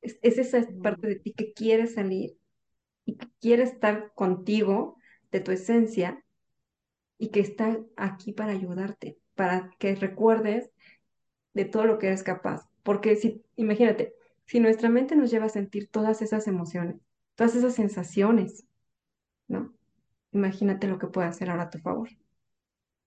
[0.00, 2.38] Es, es esa parte de ti que quiere salir
[3.04, 4.96] y que quiere estar contigo,
[5.30, 6.24] de tu esencia,
[7.18, 10.70] y que está aquí para ayudarte, para que recuerdes
[11.52, 12.68] de todo lo que eres capaz.
[12.82, 14.14] Porque si, imagínate,
[14.48, 16.96] si nuestra mente nos lleva a sentir todas esas emociones,
[17.34, 18.64] todas esas sensaciones,
[19.46, 19.74] ¿no?
[20.32, 22.08] Imagínate lo que puede hacer ahora a tu favor.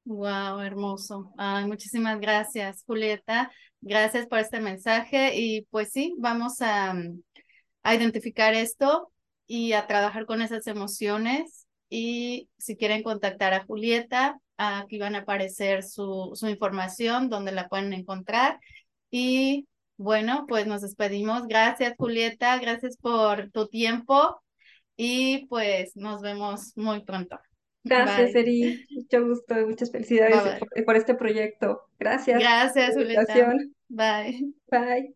[0.06, 1.34] Wow, hermoso.
[1.66, 3.52] Muchísimas gracias, Julieta.
[3.82, 6.94] Gracias por este mensaje y pues sí, vamos a,
[7.82, 9.12] a identificar esto
[9.48, 11.68] y a trabajar con esas emociones.
[11.90, 17.68] Y si quieren contactar a Julieta, aquí van a aparecer su, su información, donde la
[17.68, 18.60] pueden encontrar.
[19.10, 21.48] Y bueno, pues nos despedimos.
[21.48, 22.58] Gracias, Julieta.
[22.60, 24.42] Gracias por tu tiempo
[24.96, 27.40] y pues nos vemos muy pronto.
[27.84, 28.86] Gracias, Eri.
[28.92, 31.82] Mucho gusto, muchas felicidades por, por, este proyecto.
[32.00, 32.40] Gracias.
[32.40, 33.54] Gracias, Julieta.
[33.90, 34.54] Bye.
[34.70, 35.16] Bye.